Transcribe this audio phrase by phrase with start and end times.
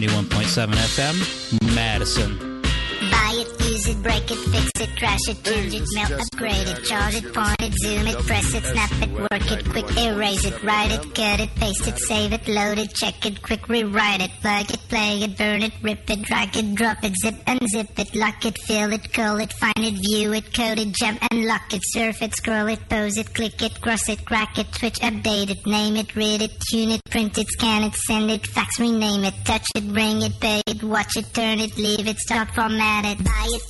[0.00, 2.62] 91.7 FM, Madison.
[3.10, 6.84] Buy it, use it, break it, fix it, trash it, change it, melt, upgrade it,
[6.84, 10.62] charge it, point it, zoom it, press it, snap it, work it, quick erase it,
[10.62, 14.30] write it, cut it, paste it, save it, load it, check it, quick rewrite it,
[14.42, 18.14] plug it, play it, burn it, rip it, drag it, drop it, zip unzip it,
[18.14, 21.72] lock it, fill it, call it, find it, view it, code it, jump and lock
[21.72, 25.50] it, surf it, scroll it, pose it, click it, cross it, crack it, switch, update
[25.50, 29.24] it, name it, read it, tune it, print it, scan it, send it, fax, rename
[29.24, 33.04] it, touch it, bring it, pay it, watch it, turn it, leave it, start, format
[33.04, 33.69] it, buy it,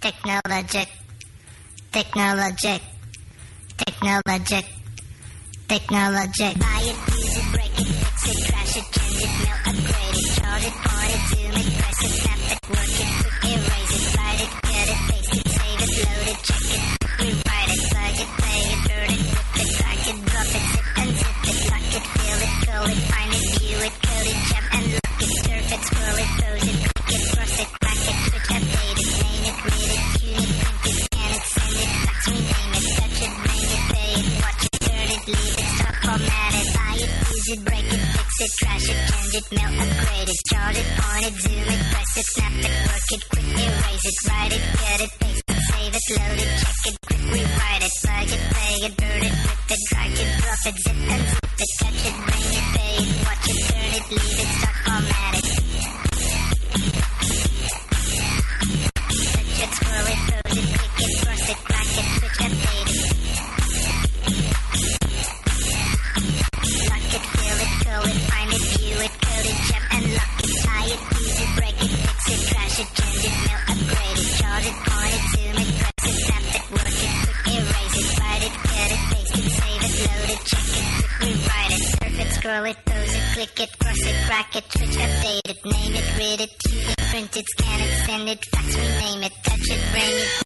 [0.00, 0.88] Technologic,
[1.92, 2.80] technologic,
[3.76, 4.64] technologic,
[5.68, 6.58] technologic.
[6.58, 10.24] Buy it, use it, break it, fix it, trash it, change it, mail, upgrade it,
[10.40, 14.16] charge it, point it, zoom it, press it, snap it, work it, quick erase it,
[14.16, 16.82] write it, cut it, paste it, save it, load it, check it,
[17.20, 20.88] rewrite it, plug it, play it, burn it, rip it, drag it, drop it, zip
[20.96, 24.38] and zip it, lock it, fill it, call it, find it, view it, code it,
[24.48, 26.79] jump and lock it, surf it, scroll it, pose it,
[37.50, 41.26] it, break it, fix it, trash it, change it, mail, upgrade it, charge it, point
[41.26, 45.00] it, zoom it, press it, snap it, work it, quick erase it, write it, cut
[45.00, 48.74] it, paste it, save it, load it, check it, quick rewrite it, plug it, play
[48.86, 52.16] it, burn it, rip it, drag it, drop it, zip and zip it, touch it,
[52.26, 55.44] bring it, pay it, watch it, turn it, leave it, stop, format it.
[55.44, 55.49] It,
[83.46, 86.98] click it, cross it, crack it, switch, update it, name it, read it, tune it,
[87.10, 89.88] print it, scan it, send it, fax, rename it, touch it, it,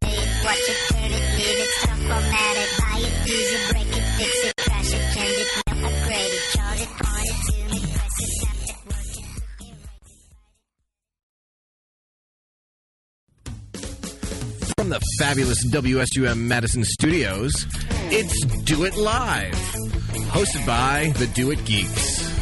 [0.00, 3.62] pay it, watch it, turn it, leave it, stop, format it, buy it, use it,
[3.72, 7.38] break it, fix it, trash it, change it, mail, upgrade it, charge it, point it,
[7.50, 9.10] zoom it, press it, snap it, work
[14.62, 14.74] it.
[14.78, 17.66] From the fabulous WSUM Madison studios,
[18.12, 19.54] it's Do It Live,
[20.30, 22.33] hosted by the Do It Geeks.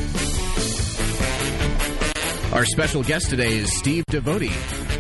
[2.52, 4.52] Our special guest today is Steve Devotie,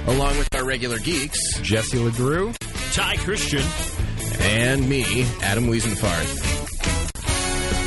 [0.08, 2.54] along with our regular geeks, Jesse LeGroux.
[2.94, 3.62] Ty Christian.
[4.40, 5.04] and me,
[5.42, 6.38] Adam Wiesenfarth.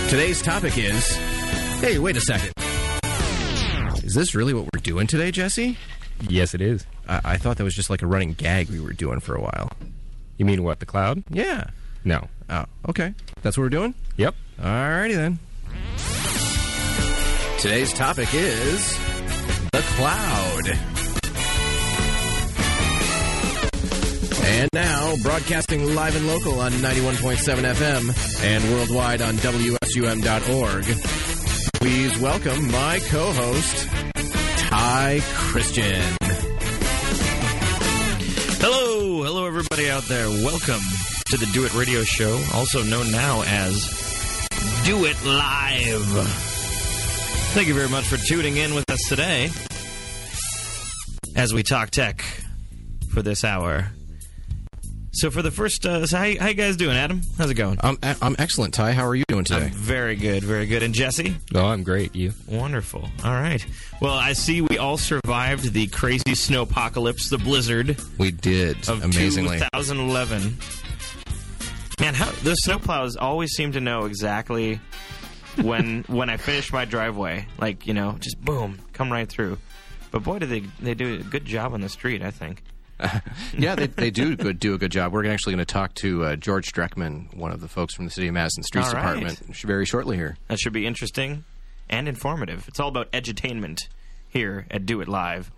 [0.09, 1.15] Today's topic is
[1.81, 2.51] hey, wait a second.
[4.03, 5.77] Is this really what we're doing today, Jesse?
[6.29, 6.85] Yes, it is.
[7.07, 9.41] I, I thought that was just like a running gag we were doing for a
[9.41, 9.71] while.
[10.37, 10.79] You mean what?
[10.79, 11.23] The cloud?
[11.29, 11.65] Yeah.
[12.03, 12.27] No.
[12.51, 13.15] Oh, okay.
[13.41, 13.95] That's what we're doing?
[14.17, 14.35] Yep.
[14.59, 15.39] Alrighty then.
[17.59, 18.97] Today's topic is
[19.75, 20.69] the cloud.
[24.45, 30.85] And now, broadcasting live and local on 91.7 FM and worldwide on WSUM.org.
[31.73, 33.89] Please welcome my co host,
[34.69, 36.01] Ty Christian.
[38.61, 40.29] Hello, hello, everybody out there.
[40.29, 40.81] Welcome
[41.31, 44.47] to the Do It Radio Show, also known now as
[44.85, 46.54] Do It Live.
[47.55, 49.49] Thank you very much for tuning in with us today
[51.37, 52.21] as we talk tech
[53.13, 53.93] for this hour.
[55.13, 57.21] So, for the first, uh, so how, how you guys doing, Adam?
[57.37, 57.77] How's it going?
[57.81, 58.91] I'm, I'm excellent, Ty.
[58.91, 59.67] How are you doing today?
[59.67, 60.83] I'm very good, very good.
[60.83, 61.33] And Jesse?
[61.53, 62.13] Oh, I'm great.
[62.13, 62.33] You?
[62.45, 63.09] Wonderful.
[63.23, 63.65] All right.
[64.01, 69.01] Well, I see we all survived the crazy snow apocalypse, the blizzard we did, of
[69.01, 69.59] amazingly.
[69.59, 70.57] 2011.
[72.01, 74.81] Man, how the snowplows always seem to know exactly
[75.61, 77.47] when when I finish my driveway.
[77.59, 79.57] Like you know, just boom, come right through.
[80.11, 82.21] But boy, do they they do a good job on the street.
[82.21, 82.61] I think.
[83.57, 85.11] yeah, they, they do good, do a good job.
[85.11, 88.11] We're actually going to talk to uh, George Dreckman, one of the folks from the
[88.11, 89.01] City of Madison Streets right.
[89.01, 90.37] Department, very shortly here.
[90.47, 91.43] That should be interesting
[91.89, 92.67] and informative.
[92.69, 93.89] It's all about edutainment
[94.29, 95.51] here at Do It Live.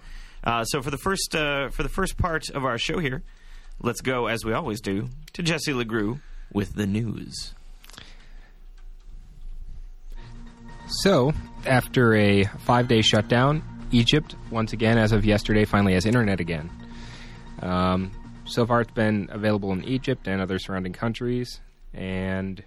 [0.44, 3.24] Uh, so for the first uh, for the first part of our show here,
[3.82, 6.20] let's go as we always do to Jesse Legrew
[6.52, 7.54] with the news.
[10.90, 11.34] So,
[11.66, 13.62] after a five day shutdown,
[13.92, 16.70] Egypt, once again, as of yesterday, finally has internet again.
[17.62, 18.12] Um,
[18.46, 21.60] so far, it's been available in Egypt and other surrounding countries,
[21.94, 22.64] and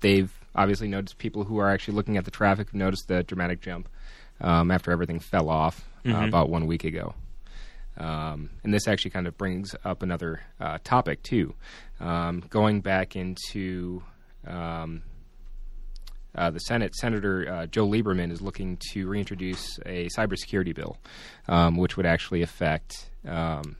[0.00, 3.60] they've obviously noticed people who are actually looking at the traffic have noticed the dramatic
[3.60, 3.88] jump
[4.40, 7.14] um, after everything fell off uh, about one week ago.
[7.96, 11.54] Um, and this actually kind of brings up another uh, topic too,
[12.00, 14.02] um, going back into
[14.46, 15.02] um,
[16.34, 16.94] uh, the Senate.
[16.94, 20.96] Senator uh, Joe Lieberman is looking to reintroduce a cybersecurity bill,
[21.48, 23.76] um, which would actually affect um,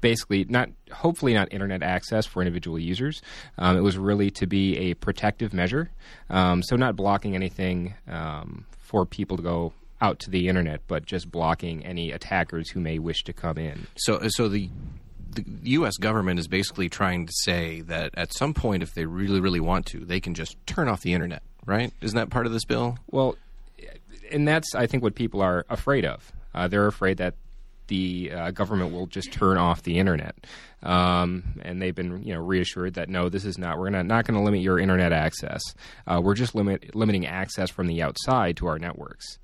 [0.00, 3.22] basically not hopefully not internet access for individual users.
[3.58, 5.90] Um, it was really to be a protective measure,
[6.30, 11.06] um, so not blocking anything um, for people to go out to the internet, but
[11.06, 13.86] just blocking any attackers who may wish to come in.
[13.96, 14.68] So, so the
[15.36, 15.96] the U.S.
[15.96, 19.86] government is basically trying to say that at some point, if they really, really want
[19.86, 21.42] to, they can just turn off the internet.
[21.64, 21.92] Right?
[22.00, 22.98] Isn't that part of this bill?
[23.10, 23.36] Well,
[24.30, 26.32] and that's I think what people are afraid of.
[26.54, 27.34] Uh, they're afraid that
[27.88, 30.34] the uh, government will just turn off the internet,
[30.82, 33.78] um, and they've been you know reassured that no, this is not.
[33.78, 35.62] We're gonna, not going to limit your internet access.
[36.06, 39.38] Uh, we're just limit, limiting access from the outside to our networks.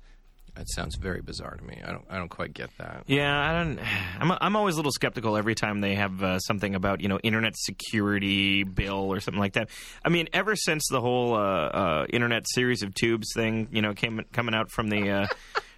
[0.55, 1.81] That sounds very bizarre to me.
[1.83, 3.03] I don't, I don't quite get that.
[3.07, 3.79] Yeah, I don't.
[4.19, 7.17] I'm I'm always a little skeptical every time they have uh, something about you know
[7.23, 9.69] internet security bill or something like that.
[10.05, 13.93] I mean, ever since the whole uh, uh, internet series of tubes thing, you know,
[13.93, 15.27] came coming out from the.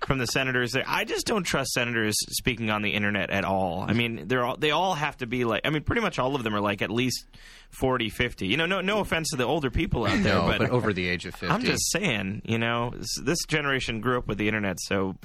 [0.05, 3.83] From the senators, I just don't trust senators speaking on the internet at all.
[3.87, 5.61] I mean, they're all they all have to be like.
[5.65, 7.25] I mean, pretty much all of them are like at least
[7.71, 8.45] 40, 50.
[8.47, 10.93] You know, no no offense to the older people out there, No, but, but over
[10.93, 11.47] the age of 50.
[11.47, 12.93] I'm just saying, you know,
[13.23, 15.15] this, generation grew up with the internet, so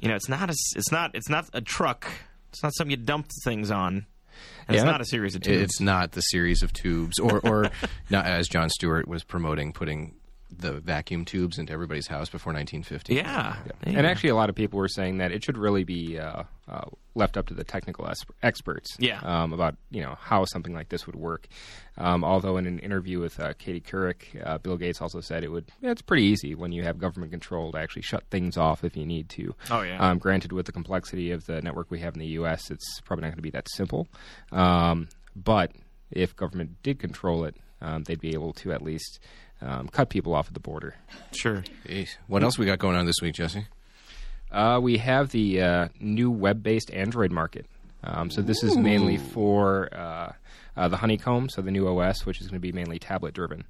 [0.00, 2.06] you know, it's not a, it's not it's not a truck.
[2.50, 4.06] It's not something you dump things on.
[4.68, 5.62] And it's not a series of tubes.
[5.62, 7.70] It's not the series of tubes, or, or
[8.10, 10.14] not as Jon Stewart was promoting, putting
[10.58, 13.14] the vacuum tubes into everybody's house before 1950.
[13.14, 13.56] yeah.
[13.82, 16.84] And actually, a lot of people were saying that it should really be uh, uh,
[17.14, 18.96] left up to the technical es- experts.
[18.98, 19.20] Yeah.
[19.22, 21.46] Um, about you know how something like this would work.
[21.96, 25.50] Um, although in an interview with uh, Katie Couric, uh, Bill Gates also said it
[25.50, 25.70] would.
[25.82, 29.06] It's pretty easy when you have government control to actually shut things off if you
[29.06, 29.54] need to.
[29.70, 29.98] Oh, yeah.
[29.98, 33.22] Um, granted, with the complexity of the network we have in the U.S., it's probably
[33.22, 34.08] not going to be that simple.
[34.50, 35.72] Um, but
[36.10, 39.20] if government did control it, um, they'd be able to at least
[39.64, 40.94] um, cut people off at the border.
[41.32, 41.64] sure.
[41.86, 42.10] Jeez.
[42.26, 43.66] What else we got going on this week, Jesse?
[44.52, 47.66] Uh, we have the uh, new web-based Android market.
[48.04, 50.32] Um, so this is mainly for uh,
[50.76, 53.64] uh, the Honeycomb, so the new OS, which is going to be mainly tablet-driven.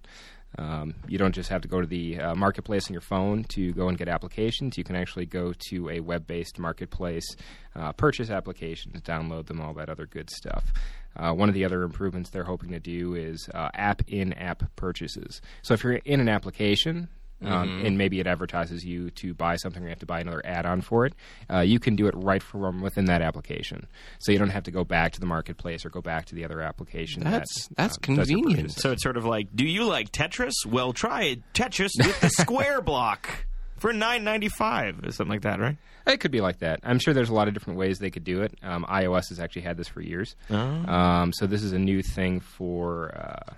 [0.59, 3.73] Um, you don't just have to go to the uh, marketplace on your phone to
[3.73, 4.79] go and get applications.
[4.79, 7.27] You can actually go to a web-based marketplace,
[7.75, 10.73] uh, purchase applications, download them, all that other good stuff.
[11.17, 15.41] Uh, one of the other improvements they're hoping to do is app in-app purchases.
[15.63, 17.09] So if you're in an application,
[17.43, 20.41] um, and maybe it advertises you to buy something or you have to buy another
[20.45, 21.15] add-on for it,
[21.53, 23.87] uh, you can do it right from within that application.
[24.21, 26.45] So you don't have to go back to the marketplace or go back to the
[26.45, 27.23] other application.
[27.25, 28.73] That's- that, that's does your convenient.
[28.73, 30.53] So it's sort of like, do you like Tetris?
[30.67, 33.47] Well, try Tetris with the square block
[33.77, 35.77] for nine ninety five or something like that, right?
[36.07, 36.81] It could be like that.
[36.83, 38.55] I'm sure there's a lot of different ways they could do it.
[38.63, 40.37] Um, iOS has actually had this for years.
[40.51, 43.53] Um, so this is a new thing for uh,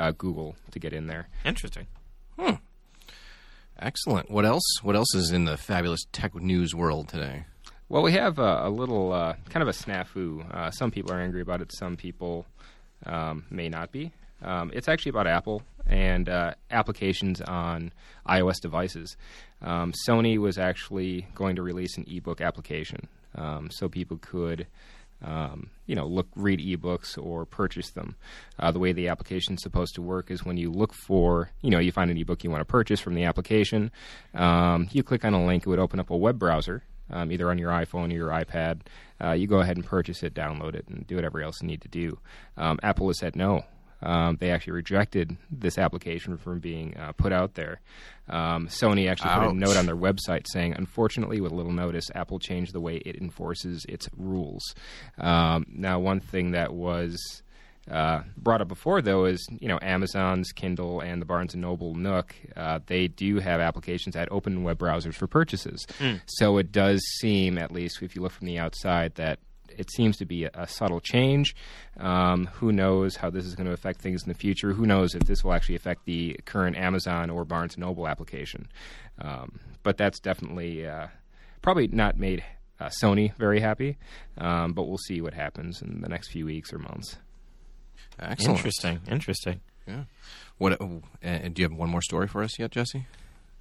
[0.00, 1.28] uh, Google to get in there.
[1.44, 1.86] Interesting.
[3.78, 4.30] Excellent.
[4.30, 4.64] What else?
[4.82, 7.44] What else is in the fabulous tech news world today?
[7.88, 10.50] Well, we have a, a little uh, kind of a snafu.
[10.52, 11.70] Uh, some people are angry about it.
[11.72, 12.46] Some people
[13.04, 14.12] um, may not be.
[14.42, 17.92] Um, it's actually about Apple and uh, applications on
[18.26, 19.16] iOS devices.
[19.62, 24.66] Um, Sony was actually going to release an ebook application, um, so people could,
[25.22, 28.16] um, you know, look, read ebooks or purchase them.
[28.58, 31.70] Uh, the way the application is supposed to work is when you look for, you
[31.70, 33.90] know, you find an ebook you want to purchase from the application,
[34.34, 37.50] um, you click on a link, it would open up a web browser um, either
[37.50, 38.80] on your iPhone or your iPad.
[39.22, 41.82] Uh, you go ahead and purchase it, download it, and do whatever else you need
[41.82, 42.18] to do.
[42.56, 43.64] Um, Apple has said no.
[44.02, 47.80] Um, they actually rejected this application from being uh, put out there.
[48.28, 52.38] Um, Sony actually put a note on their website saying, unfortunately, with little notice, Apple
[52.38, 54.74] changed the way it enforces its rules.
[55.18, 57.42] Um, now, one thing that was
[57.90, 61.94] uh, brought up before, though, is you know Amazon's Kindle and the Barnes and Noble
[61.94, 62.34] Nook.
[62.56, 65.86] Uh, they do have applications that open web browsers for purchases.
[66.26, 69.38] So it does seem, at least if you look from the outside, that
[69.76, 71.54] it seems to be a, a subtle change.
[71.98, 74.72] Um, who knows how this is going to affect things in the future?
[74.72, 78.68] Who knows if this will actually affect the current Amazon or Barnes and Noble application?
[79.20, 81.08] Um, but that's definitely uh,
[81.62, 82.44] probably not made
[82.80, 83.96] uh, Sony very happy.
[84.38, 87.16] Um, but we'll see what happens in the next few weeks or months.
[88.18, 88.58] Excellent.
[88.58, 89.00] Interesting.
[89.08, 89.60] Interesting.
[89.86, 90.04] Yeah.
[90.58, 90.80] What?
[90.80, 90.86] Uh,
[91.24, 93.06] uh, do you have one more story for us yet, Jesse?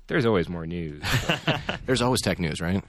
[0.07, 1.03] There's always more news.
[1.85, 2.83] There's always tech news, right?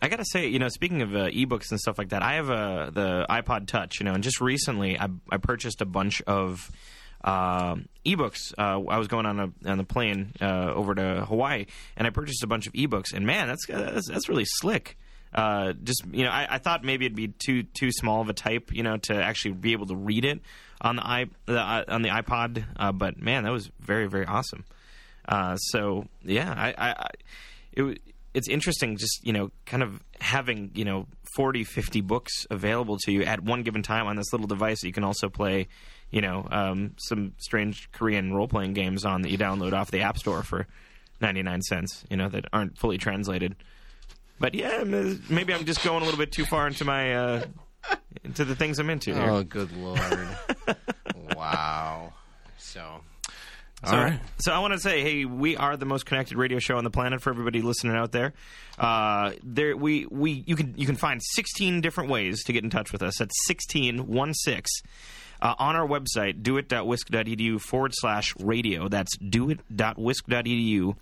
[0.00, 2.50] I gotta say, you know, speaking of uh, ebooks and stuff like that, I have
[2.50, 6.70] uh, the iPod Touch, you know, and just recently I, I purchased a bunch of
[7.24, 7.76] uh,
[8.06, 8.52] ebooks.
[8.56, 12.10] Uh, I was going on a on the plane uh, over to Hawaii, and I
[12.10, 13.12] purchased a bunch of ebooks.
[13.12, 14.96] And man, that's that's, that's really slick.
[15.34, 18.32] Uh, just you know, I, I thought maybe it'd be too too small of a
[18.32, 20.40] type, you know, to actually be able to read it
[20.80, 22.64] on the i the, uh, on the iPod.
[22.76, 24.64] Uh, but man, that was very very awesome.
[25.28, 27.10] Uh, so yeah, I, I, I
[27.72, 28.00] it
[28.38, 33.12] it's interesting just you know kind of having you know 40 50 books available to
[33.12, 35.68] you at one given time on this little device that you can also play
[36.10, 40.16] you know um, some strange korean role-playing games on that you download off the app
[40.16, 40.66] store for
[41.20, 43.56] 99 cents you know that aren't fully translated
[44.38, 47.44] but yeah maybe i'm just going a little bit too far into my uh,
[48.24, 49.30] into the things i'm into there.
[49.30, 50.28] Oh, good lord!
[51.36, 52.12] wow.
[52.56, 53.00] So,
[53.84, 54.20] So, all right.
[54.38, 56.90] so I want to say, hey, we are the most connected radio show on the
[56.90, 58.32] planet for everybody listening out there.
[58.76, 62.70] Uh, there, we, we, you can you can find 16 different ways to get in
[62.70, 63.18] touch with us.
[63.18, 64.70] That's 16 one six.
[65.40, 68.88] Uh, on our website, doit.wisc.edu forward slash radio.
[68.88, 70.96] That's doit.wisc.edu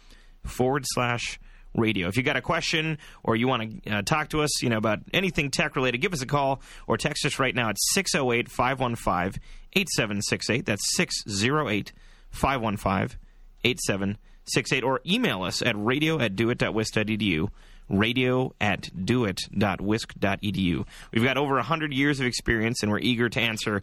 [0.44, 1.40] forward slash
[1.74, 2.08] radio.
[2.08, 4.76] If you got a question or you want to uh, talk to us, you know,
[4.76, 8.50] about anything tech related, give us a call or text us right now at 608
[8.50, 9.40] 515
[9.72, 10.66] 8768.
[10.66, 11.92] That's 608
[12.36, 13.18] 515
[13.64, 14.84] 8768.
[14.84, 17.48] Or email us at radio at doit.wisc.edu.
[17.88, 20.86] Radio at doit.wisc.edu.
[21.12, 23.82] We've got over 100 years of experience and we're eager to answer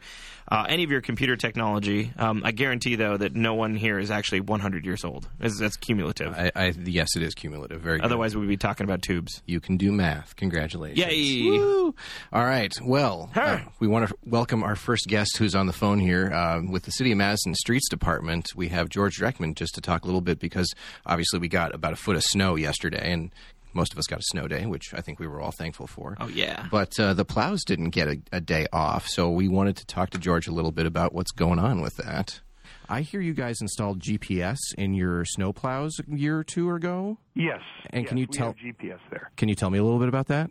[0.49, 2.11] uh, any of your computer technology.
[2.17, 5.27] Um, I guarantee, though, that no one here is actually 100 years old.
[5.39, 6.33] That's, that's cumulative.
[6.33, 7.81] I, I, yes, it is cumulative.
[7.81, 8.05] Very good.
[8.05, 9.41] Otherwise, we'd be talking about tubes.
[9.45, 10.35] you can do math.
[10.35, 10.99] Congratulations.
[10.99, 11.49] Yay!
[11.49, 11.95] Woo!
[12.31, 12.73] All right.
[12.83, 16.61] Well, uh, we want to welcome our first guest who's on the phone here uh,
[16.69, 18.49] with the City of Madison Streets Department.
[18.55, 20.71] We have George Dreckman just to talk a little bit because
[21.05, 23.31] obviously we got about a foot of snow yesterday and
[23.73, 26.15] most of us got a snow day, which I think we were all thankful for.
[26.19, 26.67] Oh, yeah.
[26.71, 30.09] But uh, the plows didn't get a, a day off, so we wanted to talk
[30.11, 32.41] to George a little bit about what's going on with that.
[32.89, 37.17] I hear you guys installed GPS in your snow plows a year or two ago.
[37.33, 37.61] Yes.
[37.91, 39.31] And yes, can you we tell- have GPS there?
[39.37, 40.49] Can you tell me a little bit about that?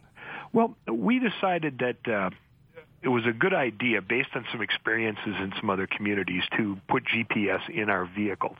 [0.52, 2.30] Well, we decided that uh,
[3.02, 7.04] it was a good idea, based on some experiences in some other communities, to put
[7.04, 8.56] GPS in our vehicles.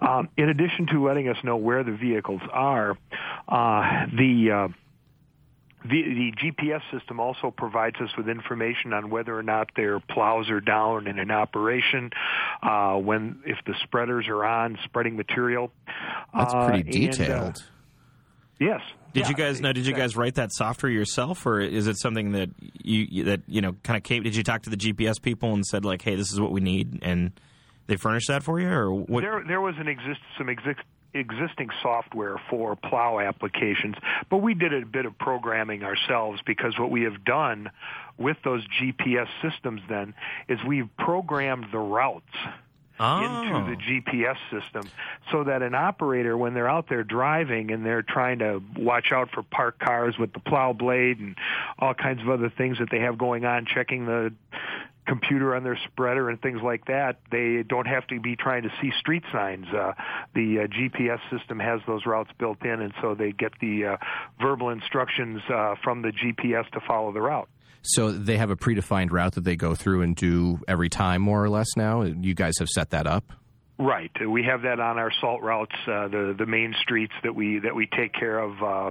[0.00, 2.98] Um, in addition to letting us know where the vehicles are,
[3.48, 4.68] uh, the uh,
[5.82, 10.50] the, the GPS system also provides us with information on whether or not their plows
[10.50, 12.10] are down and in operation,
[12.62, 15.70] uh, when if the spreaders are on, spreading material.
[16.36, 17.64] That's Uh, pretty and, uh, detailed.
[18.60, 18.80] Yes.
[19.12, 19.72] Did Yeah, you guys now?
[19.72, 22.50] Did you guys write that software yourself, or is it something that
[22.82, 24.22] you you- that you know kind of came?
[24.22, 26.60] Did you talk to the GPS people and said like, "Hey, this is what we
[26.60, 27.32] need," and
[27.88, 29.22] they furnished that for you, or what?
[29.22, 30.78] There, there was an exist some exist,
[31.12, 33.96] existing software for plow applications,
[34.28, 37.68] but we did a bit of programming ourselves because what we have done
[38.16, 40.14] with those GPS systems then
[40.48, 42.30] is we've programmed the routes
[43.00, 43.24] oh.
[43.24, 44.88] into the GPS system
[45.32, 49.30] so that an operator, when they're out there driving and they're trying to watch out
[49.32, 51.36] for parked cars with the plow blade and
[51.78, 54.32] all kinds of other things that they have going on, checking the
[55.06, 58.70] computer on their spreader and things like that, they don't have to be trying to
[58.80, 59.66] see street signs.
[59.66, 59.92] Uh,
[60.34, 63.96] the uh, GPS system has those routes built in, and so they get the uh,
[64.40, 67.48] verbal instructions uh, from the GPS to follow the route.
[67.82, 71.42] So they have a predefined route that they go through and do every time, more
[71.42, 71.76] or less.
[71.76, 73.32] Now you guys have set that up.
[73.80, 74.10] Right.
[74.28, 77.74] We have that on our salt routes, uh, the the main streets that we that
[77.74, 78.90] we take care of, uh,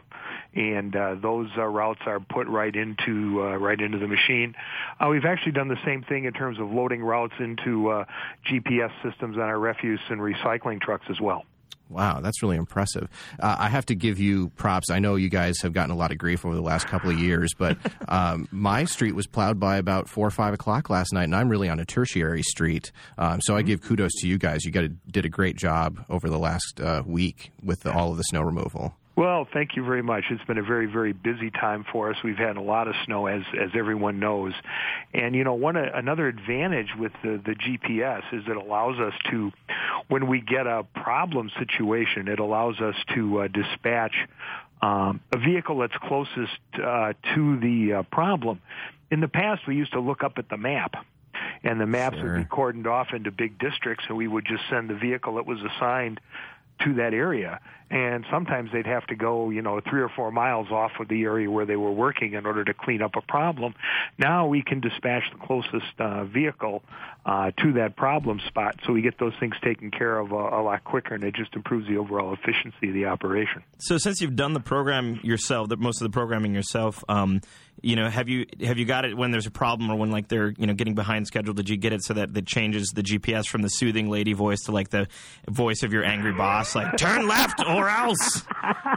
[0.55, 4.55] and uh, those uh, routes are put right into uh, right into the machine.
[4.99, 8.03] Uh, we've actually done the same thing in terms of loading routes into
[8.51, 11.45] GPS systems on our refuse and recycling trucks as well.
[11.89, 13.09] Wow, that's really impressive.
[13.39, 14.91] Uh, I have to give you props.
[14.91, 17.19] I know you guys have gotten a lot of grief over the last couple of
[17.19, 17.77] years, but
[18.07, 21.49] um, my street was plowed by about four or five o'clock last night, and I'm
[21.49, 22.91] really on a tertiary street.
[23.17, 24.65] Um, so I give kudos to you guys.
[24.65, 28.11] You got a, did a great job over the last uh, week with the, all
[28.11, 28.95] of the snow removal.
[29.19, 30.23] Well, thank you very much.
[30.29, 32.15] It's been a very, very busy time for us.
[32.23, 34.53] We've had a lot of snow, as as everyone knows,
[35.13, 39.51] and you know, one another advantage with the the GPS is it allows us to,
[40.07, 44.15] when we get a problem situation, it allows us to uh, dispatch
[44.81, 48.61] um, a vehicle that's closest uh, to the uh, problem.
[49.11, 50.93] In the past, we used to look up at the map
[51.63, 52.35] and the maps Sure.
[52.35, 55.45] would be cordoned off into big districts, and we would just send the vehicle that
[55.45, 56.21] was assigned
[56.85, 57.59] to that area.
[57.91, 61.23] and sometimes they'd have to go, you know, three or four miles off of the
[61.23, 63.73] area where they were working in order to clean up a problem.
[64.17, 66.83] Now we can dispatch the closest uh, vehicle
[67.25, 70.61] uh, to that problem spot, so we get those things taken care of a, a
[70.61, 73.63] lot quicker, and it just improves the overall efficiency of the operation.
[73.79, 77.41] So since you've done the program yourself, the, most of the programming yourself, um,
[77.81, 80.27] you know, have you have you got it when there's a problem or when like
[80.27, 81.53] they're you know getting behind schedule?
[81.53, 84.61] Did you get it so that it changes the GPS from the soothing lady voice
[84.61, 85.07] to like the
[85.47, 88.43] voice of your angry boss, like turn left or else?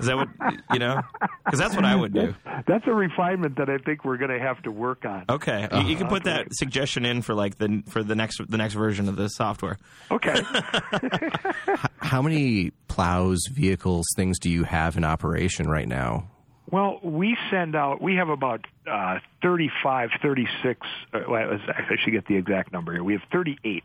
[0.00, 0.28] Is that what
[0.72, 1.00] you know?
[1.44, 2.34] Because that's what I would do.
[2.66, 5.24] That's a refinement that I think we're going to have to work on.
[5.28, 8.56] Okay, you, you can put that suggestion in for like the for the next the
[8.56, 9.78] next version of the software.
[10.10, 10.40] Okay.
[11.98, 16.31] How many plows, vehicles, things do you have in operation right now?
[16.72, 20.80] Well, we send out, we have about uh, 35, 36,
[21.12, 23.04] uh, well, I should get the exact number here.
[23.04, 23.84] We have 38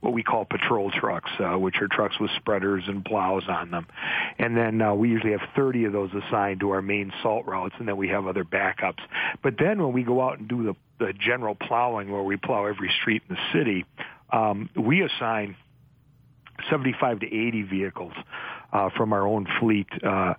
[0.00, 3.86] what we call patrol trucks, uh, which are trucks with spreaders and plows on them.
[4.38, 7.74] And then uh, we usually have 30 of those assigned to our main salt routes,
[7.78, 9.00] and then we have other backups.
[9.42, 10.76] But then when we go out and do the,
[11.06, 13.86] the general plowing, where we plow every street in the city,
[14.30, 15.56] um, we assign
[16.68, 18.12] 75 to 80 vehicles
[18.74, 20.34] uh, from our own fleet uh,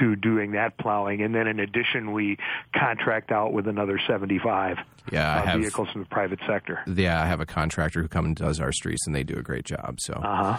[0.00, 2.36] to doing that plowing, and then in addition, we
[2.74, 4.76] contract out with another 75
[5.12, 6.80] Yeah, I uh, have- vehicles from the private sector.
[6.86, 9.42] Yeah, I have a contractor who comes and does our streets, and they do a
[9.42, 9.98] great job.
[10.00, 10.58] So, Uh huh.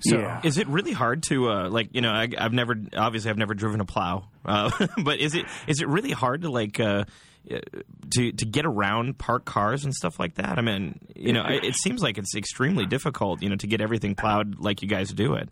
[0.00, 0.40] So- yeah.
[0.44, 3.54] Is it really hard to uh, like you know I, I've never obviously I've never
[3.54, 4.70] driven a plow, uh,
[5.04, 7.04] but is it is it really hard to like uh,
[7.50, 7.58] uh,
[8.12, 10.58] to to get around parked cars and stuff like that?
[10.58, 13.80] I mean, you know, it, it seems like it's extremely difficult, you know, to get
[13.80, 15.48] everything plowed like you guys do it.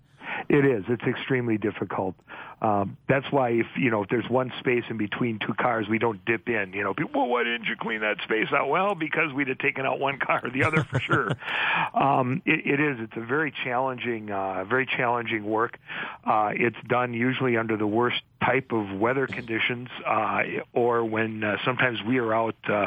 [0.48, 0.84] It is.
[0.88, 2.14] It's extremely difficult.
[2.60, 5.98] Um, that's why if you know if there's one space in between two cars, we
[5.98, 6.72] don't dip in.
[6.72, 8.68] You know, people, well, why didn't you clean that space out?
[8.68, 11.32] Well, because we'd have taken out one car or the other for sure.
[11.94, 12.98] um, it, it is.
[13.00, 15.78] It's a very challenging, uh, very challenging work.
[16.24, 21.56] Uh, it's done usually under the worst type of weather conditions, uh, or when uh,
[21.64, 22.86] sometimes we are out uh,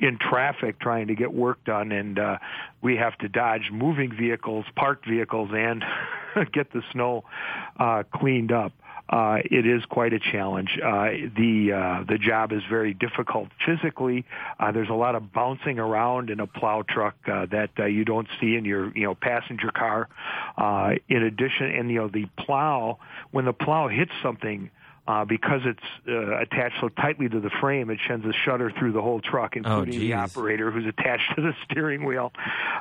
[0.00, 2.38] in traffic trying to get work done, and uh,
[2.82, 5.84] we have to dodge moving vehicles, parked vehicles, and
[6.52, 7.24] get the snow
[7.78, 8.72] uh, cleaned up.
[9.12, 10.78] Uh, it is quite a challenge.
[10.82, 14.24] Uh, the uh, the job is very difficult physically.
[14.58, 18.06] Uh, there's a lot of bouncing around in a plow truck uh, that uh, you
[18.06, 20.08] don't see in your you know passenger car.
[20.56, 22.98] Uh, in addition, and you know the plow
[23.32, 24.70] when the plow hits something.
[25.04, 28.92] Uh, because it's uh, attached so tightly to the frame, it sends a shudder through
[28.92, 32.32] the whole truck, including the operator who's attached to the steering wheel.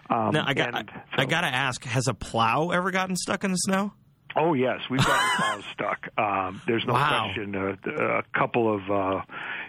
[0.07, 3.15] Um, Now I got I, I so- got to ask: Has a plow ever gotten
[3.15, 3.93] stuck in the snow?
[4.35, 6.07] Oh yes, we've gotten plows stuck.
[6.17, 7.23] Um, there's no Wow.
[7.33, 7.55] question.
[7.55, 7.75] Uh,
[8.19, 9.21] a couple of uh,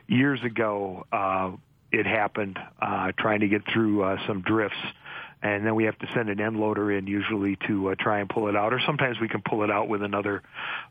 [0.06, 1.50] years ago, uh,
[1.90, 4.78] it happened uh, trying to get through uh, some drifts,
[5.42, 8.28] and then we have to send an end loader in usually to uh, try and
[8.30, 10.42] pull it out, or sometimes we can pull it out with another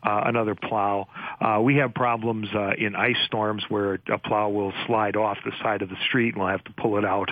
[0.03, 1.07] uh, another plow.
[1.39, 5.53] Uh, we have problems uh, in ice storms where a plow will slide off the
[5.63, 7.29] side of the street, and we'll have to pull it out.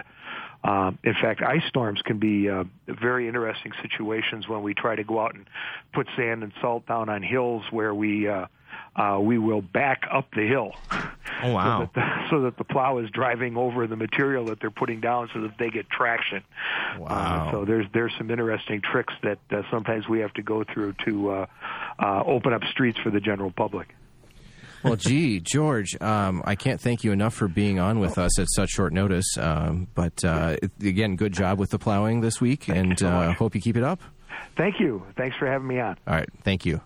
[0.63, 5.03] Um, in fact, ice storms can be uh, very interesting situations when we try to
[5.03, 5.45] go out and
[5.93, 8.47] put sand and salt down on hills where we uh,
[8.95, 10.73] uh, we will back up the hill.
[11.41, 11.79] Oh wow!
[11.79, 14.99] So that, the, so that the plow is driving over the material that they're putting
[14.99, 16.43] down, so that they get traction.
[16.97, 17.07] Wow.
[17.07, 20.95] Uh, so there's there's some interesting tricks that uh, sometimes we have to go through
[21.05, 21.45] to uh,
[21.99, 23.87] uh, open up streets for the general public.
[24.83, 28.47] Well, gee, George, um, I can't thank you enough for being on with us at
[28.51, 29.37] such short notice.
[29.39, 33.55] Um, but uh, again, good job with the plowing this week, and so uh, hope
[33.55, 33.99] you keep it up.
[34.57, 35.03] Thank you.
[35.17, 35.97] Thanks for having me on.
[36.07, 36.81] All right, thank you.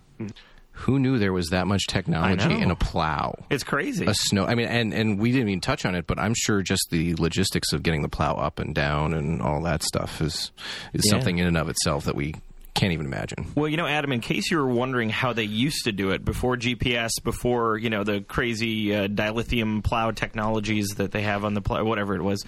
[0.77, 3.36] Who knew there was that much technology in a plow?
[3.51, 4.06] It's crazy.
[4.08, 4.45] a snow.
[4.45, 7.13] I mean, and and we didn't even touch on it, but I'm sure just the
[7.15, 10.51] logistics of getting the plow up and down and all that stuff is
[10.93, 11.12] is Yeah.
[11.12, 12.34] something in and of itself that we
[12.73, 13.51] can't even imagine.
[13.55, 16.25] Well, you know, Adam, in case you were wondering how they used to do it
[16.25, 21.53] before GPS, before you know the crazy uh, dilithium plow technologies that they have on
[21.53, 22.45] the plow, whatever it was.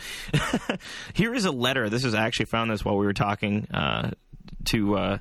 [1.14, 1.90] Here is a letter.
[1.90, 4.12] This is I actually found this while we were talking uh,
[4.66, 4.98] to.
[4.98, 5.18] Uh,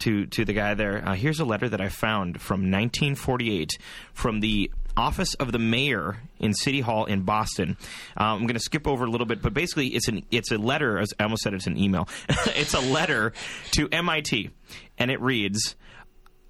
[0.00, 1.06] to, to the guy there.
[1.06, 3.78] Uh, here's a letter that I found from 1948
[4.12, 7.76] from the office of the mayor in City Hall in Boston.
[8.18, 10.58] Uh, I'm going to skip over a little bit, but basically it's an it's a
[10.58, 10.98] letter.
[11.18, 12.08] I almost said it's an email.
[12.28, 13.32] it's a letter
[13.72, 14.50] to MIT,
[14.98, 15.76] and it reads.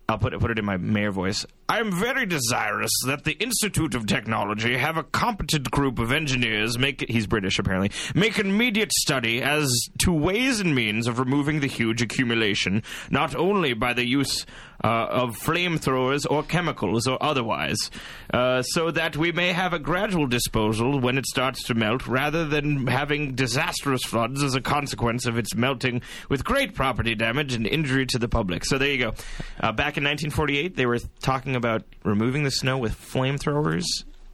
[0.06, 1.46] I'll put it put it in my mayor voice.
[1.66, 6.78] I am very desirous that the Institute of Technology have a competent group of engineers
[6.78, 11.60] make he's British apparently make an immediate study as to ways and means of removing
[11.60, 14.44] the huge accumulation, not only by the use
[14.82, 17.90] uh, of flamethrowers or chemicals or otherwise,
[18.34, 22.44] uh, so that we may have a gradual disposal when it starts to melt, rather
[22.44, 27.66] than having disastrous floods as a consequence of its melting with great property damage and
[27.66, 28.66] injury to the public.
[28.66, 29.14] So there you go.
[29.60, 33.84] Uh, back in 1948, they were talking about removing the snow with flamethrowers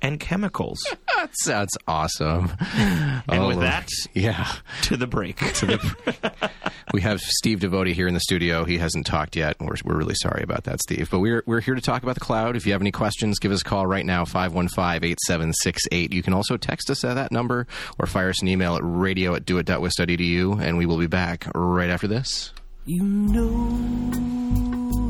[0.03, 0.79] and chemicals.
[1.21, 2.51] That sounds awesome.
[2.75, 4.51] And oh, with that, yeah.
[4.85, 5.37] to the break.
[5.57, 6.19] to the break.
[6.95, 8.65] We have Steve Devotie here in the studio.
[8.65, 9.57] He hasn't talked yet.
[9.61, 11.09] and We're, we're really sorry about that, Steve.
[11.11, 12.57] But we're, we're here to talk about the cloud.
[12.57, 16.13] If you have any questions, give us a call right now, 515-8768.
[16.15, 17.67] You can also text us at that number
[17.99, 21.91] or fire us an email at radio at doit.wis.edu, and we will be back right
[21.91, 22.53] after this.
[22.87, 23.69] You know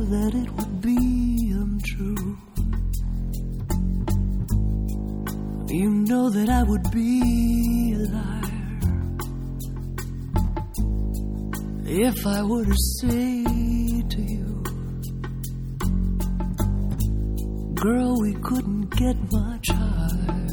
[0.07, 1.00] that it would be
[5.73, 8.41] You know that I would be a liar
[11.87, 13.45] if I were to say
[14.03, 14.65] to you,
[17.75, 20.49] Girl, we couldn't get much higher.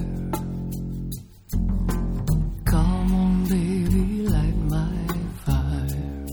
[2.66, 4.98] Come on, baby, light my
[5.46, 6.26] fire.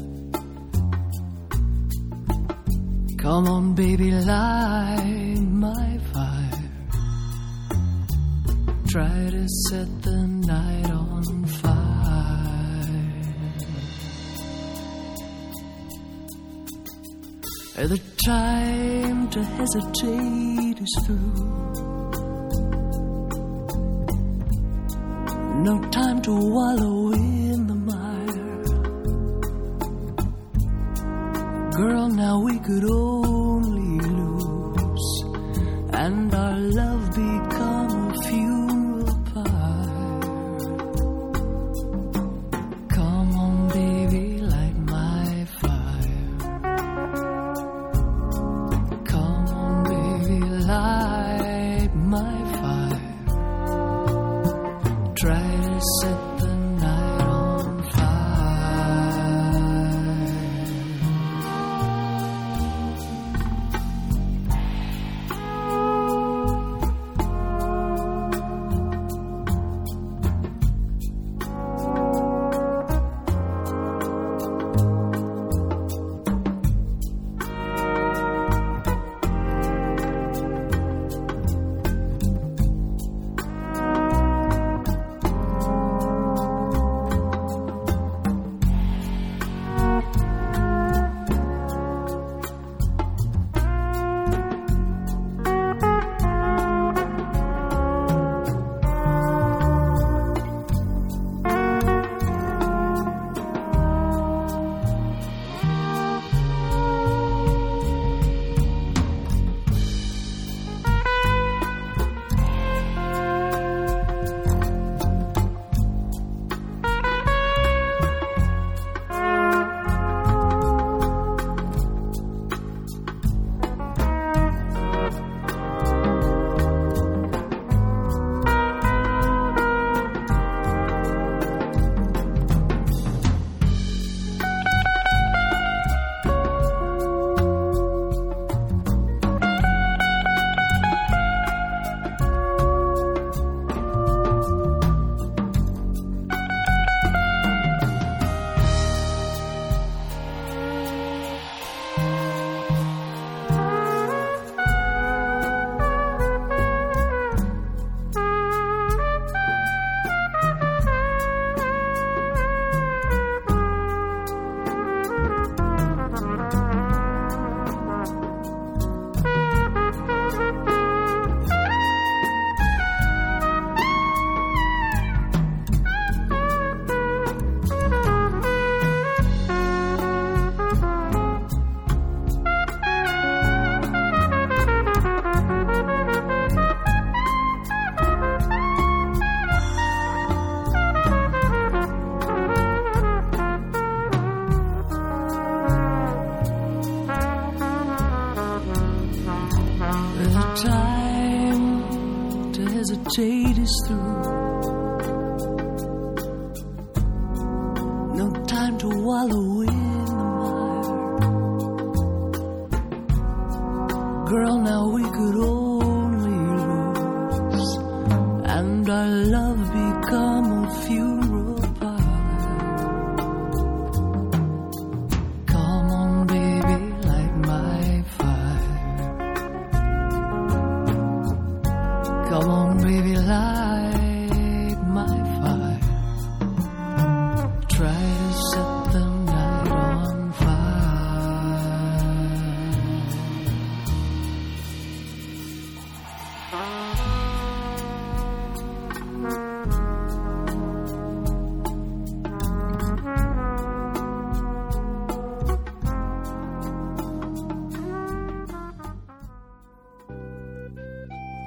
[3.16, 5.23] Come on, baby, light
[8.94, 13.08] Try to set the night on fire.
[17.88, 21.34] The time to hesitate is through.
[25.64, 28.62] No time to wallow in the mire.
[31.72, 35.24] Girl, now we could only lose,
[35.92, 37.13] and our love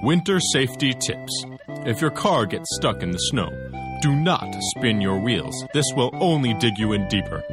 [0.08, 1.44] Winter safety tips.
[1.86, 3.50] If your car gets stuck in the snow,
[4.02, 5.66] do not spin your wheels.
[5.74, 7.44] This will only dig you in deeper.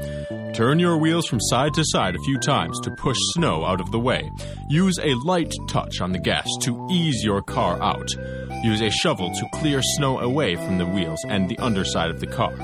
[0.54, 3.90] Turn your wheels from side to side a few times to push snow out of
[3.90, 4.30] the way.
[4.68, 8.08] Use a light touch on the gas to ease your car out.
[8.62, 12.28] Use a shovel to clear snow away from the wheels and the underside of the
[12.28, 12.54] car.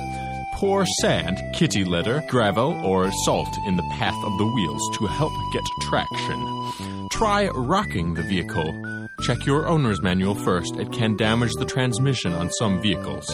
[0.55, 5.33] Pour sand, kitty litter, gravel, or salt in the path of the wheels to help
[5.53, 7.09] get traction.
[7.11, 9.00] Try rocking the vehicle.
[9.23, 10.77] Check your owner's manual first.
[10.77, 13.31] It can damage the transmission on some vehicles.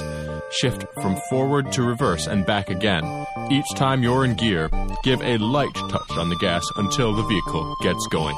[0.50, 3.26] Shift from forward to reverse and back again.
[3.50, 4.68] Each time you're in gear,
[5.04, 8.36] give a light touch on the gas until the vehicle gets going.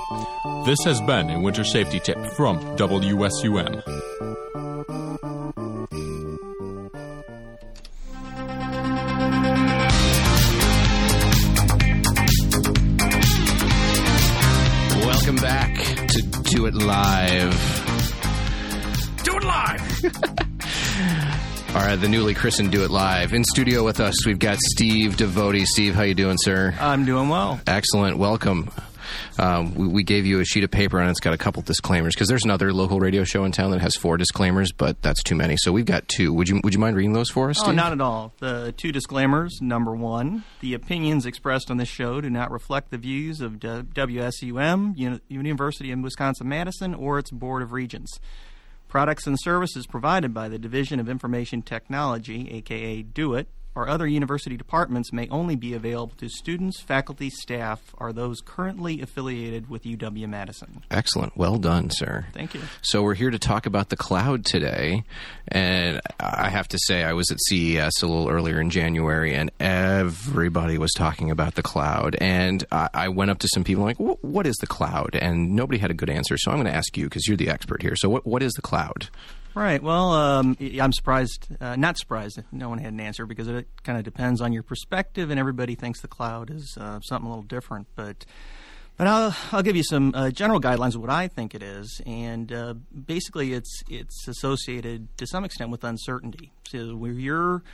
[0.66, 4.47] This has been a winter safety tip from WSUM.
[16.68, 17.54] It Live.
[19.24, 20.04] Do it live.
[21.74, 23.32] All right, the newly christened Do It Live.
[23.32, 25.64] In studio with us, we've got Steve Devotie.
[25.64, 26.74] Steve, how you doing, sir?
[26.78, 27.58] I'm doing well.
[27.66, 28.18] Excellent.
[28.18, 28.70] Welcome.
[29.38, 32.14] Um, we, we gave you a sheet of paper and it's got a couple disclaimers
[32.14, 35.34] because there's another local radio show in town that has four disclaimers, but that's too
[35.34, 35.56] many.
[35.56, 36.32] So we've got two.
[36.32, 37.58] Would you Would you mind reading those for us?
[37.60, 37.74] Oh, Steve?
[37.76, 38.32] not at all.
[38.38, 39.60] The two disclaimers.
[39.60, 44.96] Number one, the opinions expressed on this show do not reflect the views of WSUM,
[44.96, 48.18] Uni- University of Wisconsin Madison, or its Board of Regents.
[48.88, 53.46] Products and services provided by the Division of Information Technology, aka DOIT,
[53.78, 59.00] or other university departments may only be available to students, faculty, staff, or those currently
[59.00, 60.82] affiliated with UW Madison.
[60.90, 61.36] Excellent.
[61.36, 62.26] Well done, sir.
[62.32, 62.60] Thank you.
[62.82, 65.04] So we're here to talk about the cloud today,
[65.46, 69.52] and I have to say I was at CES a little earlier in January, and
[69.60, 72.16] everybody was talking about the cloud.
[72.20, 75.78] And I, I went up to some people like, "What is the cloud?" And nobody
[75.78, 76.36] had a good answer.
[76.36, 77.94] So I'm going to ask you because you're the expert here.
[77.94, 79.08] So what what is the cloud?
[79.58, 79.82] Right.
[79.82, 83.98] Well, um, I'm surprised, uh, not surprised no one had an answer because it kind
[83.98, 87.42] of depends on your perspective, and everybody thinks the cloud is uh, something a little
[87.42, 87.88] different.
[87.96, 88.24] But
[88.96, 92.00] but I'll, I'll give you some uh, general guidelines of what I think it is,
[92.06, 96.52] and uh, basically it's it's associated to some extent with uncertainty.
[96.68, 97.64] So where you're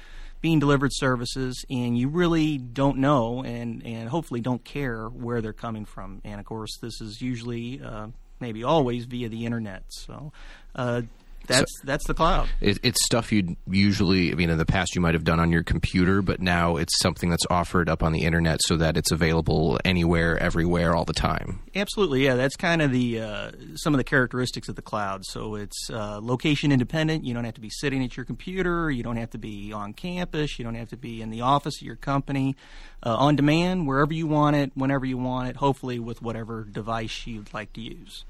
[0.41, 5.53] being delivered services and you really don't know and, and hopefully don't care where they're
[5.53, 6.23] coming from.
[6.25, 8.09] And of course, this is usually, uh,
[8.41, 9.85] maybe always, via the internet.
[9.89, 10.33] So
[10.75, 11.03] uh,
[11.47, 12.49] that's that's the cloud.
[12.61, 15.51] It, it's stuff you'd usually, I mean, in the past you might have done on
[15.51, 19.11] your computer, but now it's something that's offered up on the internet so that it's
[19.11, 21.61] available anywhere, everywhere, all the time.
[21.75, 22.35] Absolutely, yeah.
[22.35, 25.25] That's kind of the uh, some of the characteristics of the cloud.
[25.25, 27.25] So it's uh, location independent.
[27.25, 28.91] You don't have to be sitting at your computer.
[28.91, 30.59] You don't have to be on campus.
[30.59, 32.57] You don't have to be in the office of your company.
[33.03, 35.57] Uh, on demand, wherever you want it, whenever you want it.
[35.57, 38.25] Hopefully, with whatever device you'd like to use.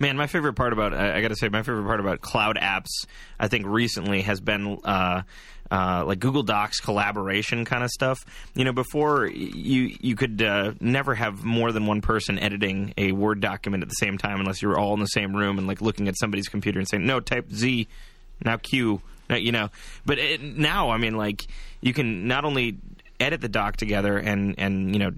[0.00, 3.06] Man, my favorite part about I, got to say my favorite part about cloud apps
[3.38, 5.22] I think recently has been uh,
[5.70, 8.18] uh, like Google Docs collaboration kind of stuff.
[8.54, 13.12] You know, before you you could uh, never have more than one person editing a
[13.12, 15.66] Word document at the same time unless you were all in the same room and
[15.66, 17.88] like looking at somebody's computer and saying no type Z
[18.44, 19.68] now Q now, you know.
[20.06, 21.46] But it, now I mean like
[21.80, 22.78] you can not only
[23.20, 25.10] edit the doc together and and you know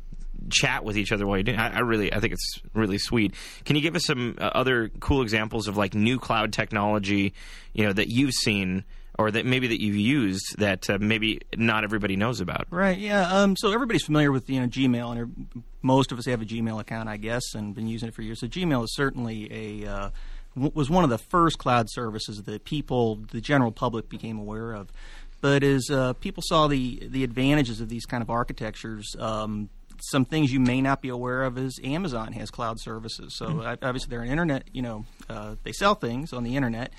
[0.48, 1.59] chat with each other while you're doing.
[1.59, 3.35] I, I really, I think it's really sweet.
[3.64, 7.35] Can you give us some uh, other cool examples of like new cloud technology,
[7.72, 8.85] you know, that you've seen
[9.18, 12.66] or that maybe that you've used that uh, maybe not everybody knows about?
[12.70, 12.98] Right.
[12.98, 13.31] Yeah.
[13.31, 16.81] Um, so everybody's familiar with you know Gmail, and most of us have a Gmail
[16.81, 18.40] account, I guess, and been using it for years.
[18.40, 20.11] So Gmail is certainly a uh,
[20.57, 24.90] was one of the first cloud services that people, the general public, became aware of.
[25.40, 29.68] But as uh, people saw the the advantages of these kind of architectures, um,
[30.03, 33.37] some things you may not be aware of is Amazon has cloud services.
[33.37, 36.93] So uh, obviously they're an internet, you know, uh, they sell things on the internet,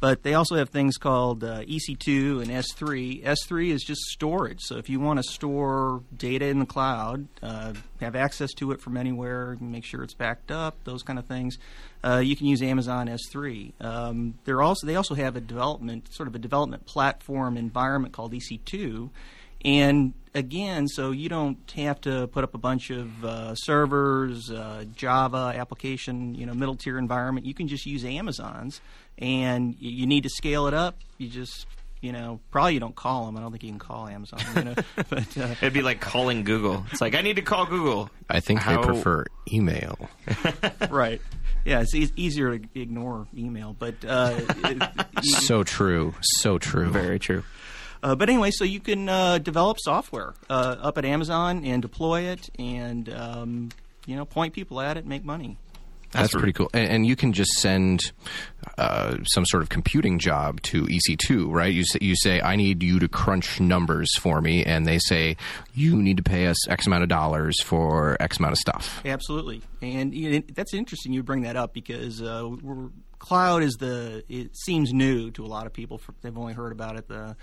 [0.00, 3.24] But they also have things called uh, EC2 and S3.
[3.24, 4.60] S3 is just storage.
[4.60, 8.82] So if you want to store data in the cloud, uh, have access to it
[8.82, 11.56] from anywhere, make sure it's backed up, those kind of things,
[12.04, 13.72] uh, you can use Amazon S3.
[13.80, 18.34] Um, they're also they also have a development sort of a development platform environment called
[18.34, 19.08] EC2.
[19.64, 24.84] And again, so you don't have to put up a bunch of uh, servers, uh,
[24.94, 27.46] Java application, you know, middle tier environment.
[27.46, 28.80] You can just use Amazon's,
[29.18, 30.96] and y- you need to scale it up.
[31.18, 31.66] You just,
[32.00, 33.36] you know, probably you don't call them.
[33.36, 34.40] I don't think you can call Amazon.
[34.56, 34.74] You know,
[35.08, 36.84] but uh, It'd be like calling Google.
[36.90, 38.10] It's like I need to call Google.
[38.28, 39.98] I think How- they prefer email.
[40.90, 41.20] right.
[41.64, 46.14] Yeah, it's e- easier to ignore email, but uh, it- So true.
[46.20, 46.90] So true.
[46.90, 47.42] Very true.
[48.04, 52.20] Uh, but anyway, so you can uh, develop software uh, up at Amazon and deploy
[52.20, 53.70] it, and um,
[54.06, 55.56] you know, point people at it, and make money.
[56.12, 56.70] That's, pretty cool.
[56.72, 58.12] And, and you can just send
[58.78, 61.72] uh, some sort of computing job to EC2, right?
[61.72, 65.36] You say, you say, I need you to crunch numbers for me, and they say,
[65.72, 69.00] you need to pay us X amount of dollars for X amount of stuff.
[69.06, 71.14] Absolutely, and you know, that's interesting.
[71.14, 74.24] You bring that up because uh, we're, cloud is the.
[74.28, 75.96] It seems new to a lot of people.
[75.96, 77.34] For, they've only heard about it the,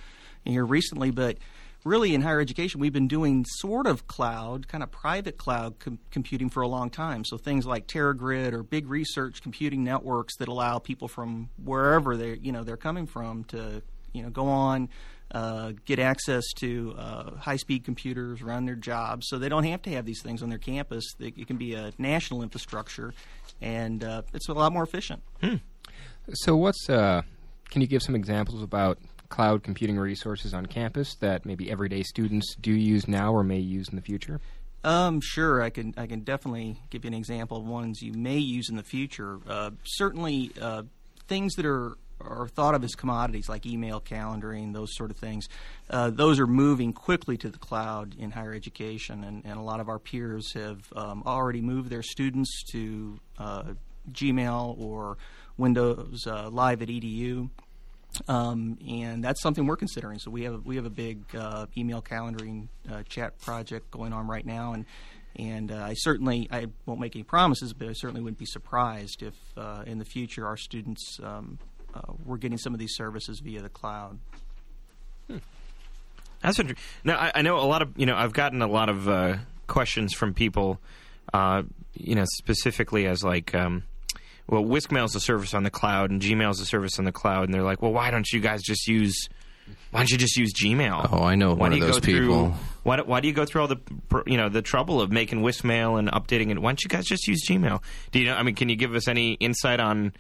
[0.46, 1.38] here recently, but
[1.84, 6.00] really in higher education, we've been doing sort of cloud, kind of private cloud com-
[6.12, 7.26] computing for a long time.
[7.26, 12.38] So things like TeraGrid or big research computing networks that allow people from wherever they
[12.42, 13.82] you know they're coming from to
[14.14, 14.90] you know go on.
[15.34, 19.90] Uh, get access to uh, high-speed computers, run their jobs, so they don't have to
[19.90, 21.06] have these things on their campus.
[21.18, 23.14] They, it can be a national infrastructure,
[23.62, 25.24] and uh, it's a lot more efficient.
[26.34, 27.22] So, what's uh,
[27.70, 29.00] can you give some examples about
[29.32, 33.90] cloud computing resources on campus that maybe everyday students do use now or may use
[33.90, 34.40] in the future?
[34.84, 38.38] Um, sure, I can I can definitely give you an example of ones you may
[38.38, 39.40] use in the future.
[39.48, 40.84] Uh, certainly, uh,
[41.28, 45.48] things that are are thought of as commodities like email calendaring, those sort of things.
[45.90, 49.80] Uh, those are moving quickly to the cloud in higher education, and, and a lot
[49.80, 53.64] of our peers have um, already moved their students to uh,
[54.12, 55.18] Gmail or
[55.58, 57.50] Windows uh, Live at EDU.
[58.28, 60.20] Um, and that's something we're considering.
[60.20, 64.28] So we have we have a big uh, email calendaring uh, chat project going on
[64.28, 64.86] right now, and
[65.36, 69.24] and uh, I certainly I won't make any promises, but I certainly wouldn't be surprised
[69.24, 71.58] if uh, in the future our students um,
[71.94, 74.20] uh, were getting some of these services via the cloud.
[75.28, 76.84] That's interesting.
[77.04, 78.16] Now, I, I know a lot of you know.
[78.16, 80.80] I've gotten a lot of uh, questions from people,
[81.94, 83.84] you know, specifically as like, um,
[84.52, 87.12] well, WiscMail is a service on the cloud and Gmail is a service on the
[87.12, 89.30] cloud, and they're like, well, why don't you guys just use?
[89.92, 91.10] Why don't you just use Gmail?
[91.12, 92.54] Oh, I know why one of those go through, people.
[92.84, 93.78] Why, do- why do you go through all the
[94.28, 96.60] you know the trouble of making WiscMail and updating it?
[96.60, 97.82] Why don't you guys just use Gmail?
[98.12, 98.36] Do you know?
[98.36, 100.12] I mean, can you give us any insight on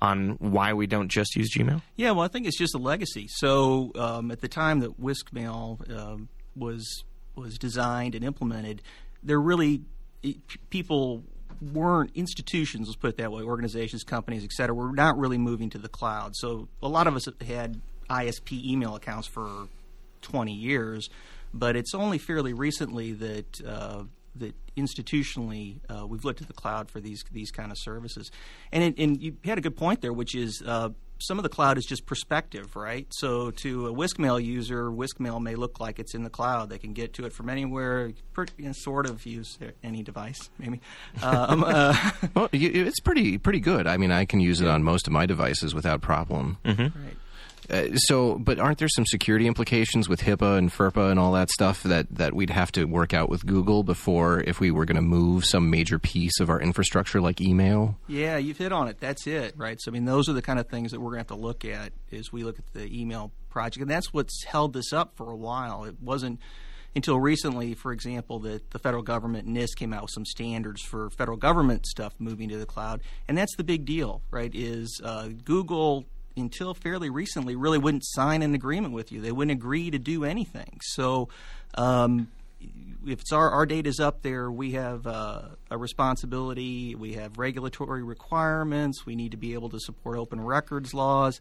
[0.00, 1.82] on why we don't just use Gmail?
[1.96, 3.26] Yeah, well, I think it's just a legacy.
[3.28, 8.82] So um, at the time that WiscMail um, was was designed and implemented,
[9.24, 9.82] there really
[10.22, 10.36] it,
[10.70, 11.24] people
[11.62, 12.88] weren't institutions.
[12.88, 13.42] Let's put it that way.
[13.42, 16.34] Organizations, companies, et cetera, were not really moving to the cloud.
[16.36, 19.68] So a lot of us had ISP email accounts for
[20.22, 21.08] 20 years,
[21.54, 24.04] but it's only fairly recently that uh,
[24.36, 28.30] that institutionally uh, we've looked at the cloud for these these kind of services.
[28.72, 30.62] And it, and you had a good point there, which is.
[30.64, 30.90] Uh,
[31.22, 33.06] some of the cloud is just perspective, right?
[33.10, 36.68] So to a WiscMail user, WiscMail may look like it's in the cloud.
[36.68, 40.50] They can get to it from anywhere, per, you know, sort of use any device,
[40.58, 40.80] maybe.
[41.22, 43.86] Um, uh, Well, it's pretty pretty good.
[43.86, 46.58] I mean, I can use it on most of my devices without problem.
[46.64, 46.90] right.
[47.70, 51.50] Uh, so, but aren't there some security implications with HIPAA and FERPA and all that
[51.50, 54.96] stuff that, that we'd have to work out with Google before if we were going
[54.96, 57.96] to move some major piece of our infrastructure like email?
[58.08, 58.98] Yeah, you've hit on it.
[59.00, 59.80] That's it, right?
[59.80, 61.44] So, I mean, those are the kind of things that we're going to have to
[61.46, 63.82] look at as we look at the email project.
[63.82, 65.84] And that's what's held this up for a while.
[65.84, 66.40] It wasn't
[66.94, 71.10] until recently, for example, that the federal government, NIST, came out with some standards for
[71.10, 73.00] federal government stuff moving to the cloud.
[73.28, 74.50] And that's the big deal, right?
[74.54, 79.20] Is uh, Google, until fairly recently, really wouldn't sign an agreement with you.
[79.20, 80.78] They wouldn't agree to do anything.
[80.82, 81.28] So,
[81.74, 82.28] um,
[83.04, 86.94] if it's our, our is up there, we have uh, a responsibility.
[86.94, 89.04] We have regulatory requirements.
[89.04, 91.40] We need to be able to support open records laws.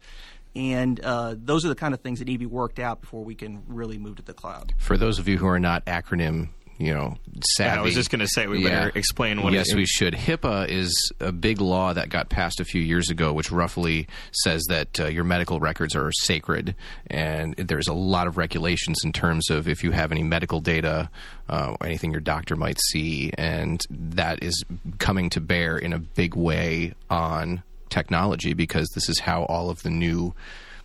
[0.56, 3.24] And uh, those are the kind of things that need to be worked out before
[3.24, 4.74] we can really move to the cloud.
[4.78, 6.50] For those of you who are not acronym,
[6.82, 7.16] you know,
[7.56, 7.80] savvy.
[7.80, 9.54] I was just going to say we better explain what.
[9.54, 10.16] Yes, it, we should.
[10.16, 14.64] HIPAA is a big law that got passed a few years ago, which roughly says
[14.70, 16.76] that uh, your medical records are sacred,
[17.08, 21.10] and there's a lot of regulations in terms of if you have any medical data,
[21.50, 24.64] uh, anything your doctor might see, and that is
[24.98, 29.84] coming to bear in a big way on technology because this is how all of
[29.84, 30.34] the new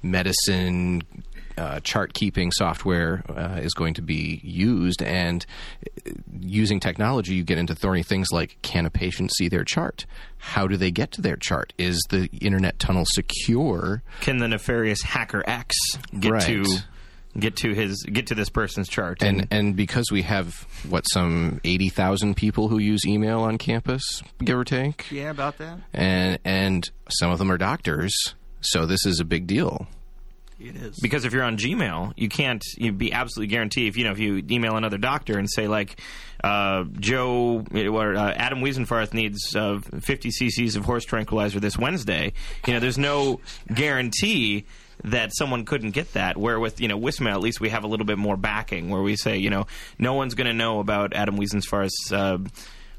[0.03, 1.03] medicine
[1.57, 5.03] uh, chart keeping software uh, is going to be used.
[5.03, 5.45] And
[6.07, 10.07] uh, using technology, you get into thorny things like can a patient see their chart?
[10.39, 11.73] How do they get to their chart?
[11.79, 14.03] Is the internet tunnel secure?
[14.21, 15.75] Can the nefarious hacker X
[16.19, 16.43] get Right.
[16.43, 16.65] to
[17.39, 19.23] get to his get to this person's chart?
[19.23, 20.55] And and because we have
[20.89, 25.59] what some eighty thousand people who use email on campus, give or take, Yeah, about
[25.59, 25.79] that.
[25.93, 28.15] and and some of them are doctors,
[28.61, 29.87] so this is a big deal.
[30.69, 30.99] It is.
[31.01, 34.19] because if you're on Gmail, you can't you be absolutely guaranteed if you know if
[34.19, 36.01] you email another doctor and say like
[36.45, 42.33] uh, Joe or uh, Adam Wiesenfarth needs uh, 50 cc's of horse tranquilizer this Wednesday,
[42.67, 43.41] you know there's no
[43.73, 44.65] guarantee
[45.05, 46.37] that someone couldn't get that.
[46.37, 49.03] Where with you know Wisma, at least we have a little bit more backing, where
[49.03, 49.67] we say you know
[49.99, 52.39] no one's going to know about Adam Wiesenfarth's uh,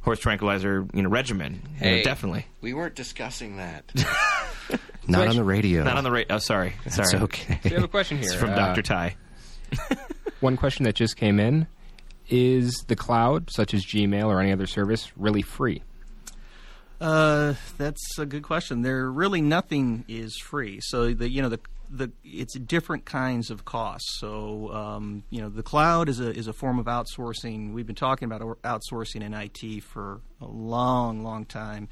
[0.02, 1.62] horse tranquilizer you know regimen.
[1.82, 3.92] You know, definitely we weren't discussing that.
[5.08, 5.84] Not on the radio.
[5.84, 6.36] not on the radio.
[6.36, 7.24] Oh, sorry, That's sorry.
[7.24, 7.60] okay.
[7.64, 9.16] We have a question here It's from Uh, Doctor Ty.
[10.40, 11.68] One question that just came in
[12.30, 15.82] is the cloud, such as Gmail or any other service, really free?
[17.00, 18.82] Uh, that's a good question.
[18.82, 20.80] There really nothing is free.
[20.82, 24.18] So the you know the the it's different kinds of costs.
[24.20, 27.74] So um, you know the cloud is a is a form of outsourcing.
[27.74, 31.88] We've been talking about outsourcing in IT for a long, long time,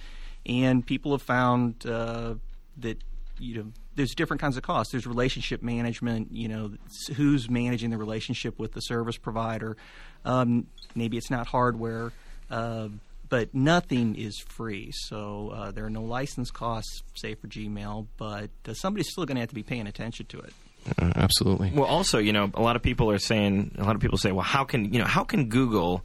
[0.45, 2.35] and people have found uh,
[2.77, 3.01] that
[3.39, 4.91] you know there's different kinds of costs.
[4.91, 6.31] There's relationship management.
[6.31, 6.71] You know
[7.15, 9.77] who's managing the relationship with the service provider.
[10.23, 12.11] Um, maybe it's not hardware.
[12.49, 12.89] Uh,
[13.27, 14.91] but nothing is free.
[14.93, 19.35] So uh, there are no license costs, say for Gmail, but uh, somebody's still going
[19.35, 20.53] to have to be paying attention to it.
[20.99, 21.71] Uh, absolutely.
[21.73, 24.31] Well, also, you know, a lot of people are saying, a lot of people say,
[24.31, 26.03] well, how can you know, how can Google,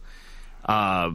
[0.65, 1.11] uh,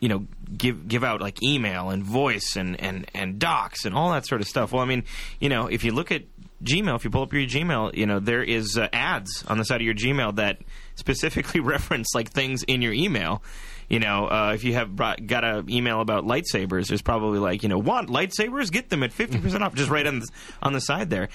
[0.00, 0.26] you know,
[0.56, 4.40] give give out like email and voice and and and docs and all that sort
[4.40, 4.72] of stuff?
[4.72, 5.04] Well, I mean,
[5.40, 6.24] you know, if you look at
[6.62, 9.64] Gmail, if you pull up your Gmail, you know, there is uh, ads on the
[9.64, 10.58] side of your Gmail that
[10.94, 13.42] specifically reference like things in your email.
[13.88, 17.62] You know, uh, if you have brought, got an email about lightsabers, there's probably like,
[17.62, 18.72] you know, want lightsabers?
[18.72, 20.28] Get them at fifty percent off, just right on the,
[20.60, 21.28] on the side there.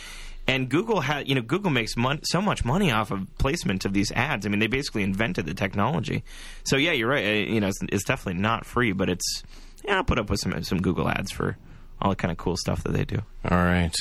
[0.51, 3.93] And Google had, you know, Google makes mon- so much money off of placement of
[3.93, 4.45] these ads.
[4.45, 6.25] I mean, they basically invented the technology.
[6.65, 7.47] So yeah, you're right.
[7.47, 9.43] You know, it's, it's definitely not free, but it's
[9.85, 11.55] yeah, I'll put up with some some Google ads for
[12.01, 13.21] all the kind of cool stuff that they do.
[13.49, 13.95] All right.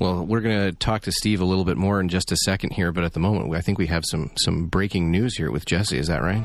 [0.00, 2.72] Well, we're going to talk to Steve a little bit more in just a second
[2.72, 5.64] here, but at the moment, I think we have some some breaking news here with
[5.64, 5.98] Jesse.
[5.98, 6.44] Is that right?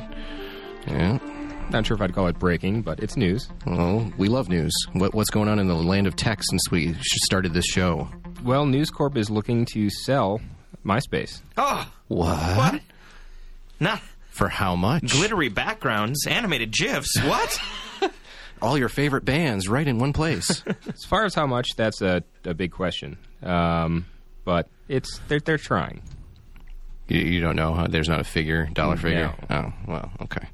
[0.86, 1.18] Yeah.
[1.70, 3.48] Not sure if I'd call it breaking, but it's news.
[3.66, 4.74] Well, we love news.
[4.94, 6.96] What, what's going on in the land of tech since we
[7.26, 8.08] started this show?
[8.44, 10.42] Well, News Corp is looking to sell
[10.84, 11.42] MySpace.
[11.58, 12.58] Oh, What?
[12.58, 12.82] what?
[13.80, 14.02] Not
[14.32, 15.12] For how much?
[15.12, 17.16] glittery backgrounds, animated gifs.
[17.24, 17.62] What?
[18.64, 20.64] All your favorite bands right in one place.
[20.88, 23.18] As far as how much, that's a, a big question.
[23.44, 24.06] Um,
[24.44, 26.02] but it's they're they're trying.
[27.10, 27.74] You, you don't know?
[27.74, 27.88] Huh?
[27.90, 29.34] There's not a figure, dollar figure?
[29.50, 30.48] Oh, well, okay.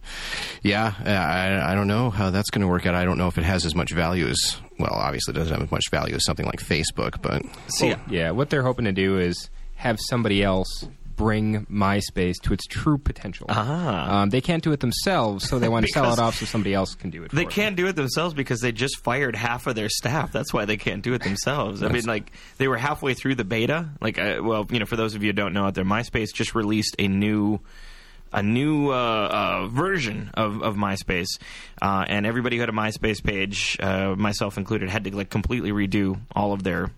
[0.64, 2.96] Yeah, uh, I, I don't know how that's going to work out.
[2.96, 5.64] I don't know if it has as much value as, well, obviously it doesn't have
[5.64, 9.20] as much value as something like Facebook, but See, Yeah, what they're hoping to do
[9.20, 13.48] is have somebody else bring MySpace to its true potential.
[13.50, 14.22] Ah.
[14.22, 16.74] Um, they can't do it themselves, so they want to sell it off so somebody
[16.74, 17.32] else can do it.
[17.32, 20.32] They can't do it themselves because they just fired half of their staff.
[20.32, 21.84] That's why they can't do it themselves.
[21.84, 23.90] I mean, like they were halfway through the beta.
[24.02, 26.34] Like, uh, well, you know, for those of you who don't know out there, MySpace
[26.34, 27.60] just released a new.
[28.34, 31.40] A new uh, uh, version of, of MySpace,
[31.82, 35.72] uh, and everybody who had a MySpace page, uh, myself included, had to like completely
[35.72, 36.92] redo all of their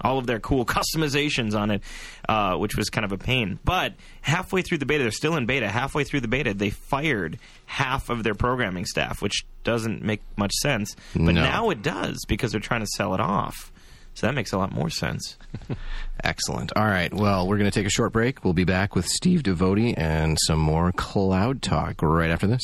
[0.00, 1.82] all of their cool customizations on it,
[2.28, 3.58] uh, which was kind of a pain.
[3.64, 5.68] But halfway through the beta, they're still in beta.
[5.68, 10.52] Halfway through the beta, they fired half of their programming staff, which doesn't make much
[10.54, 10.94] sense.
[11.14, 11.42] But No.
[11.42, 13.72] now it does because they're trying to sell it off.
[14.14, 15.36] So that makes a lot more sense.
[16.24, 16.72] excellent.
[16.74, 18.44] All right, well, we're going to take a short break.
[18.44, 22.62] We'll be back with Steve Devotie and some more cloud talk right after this.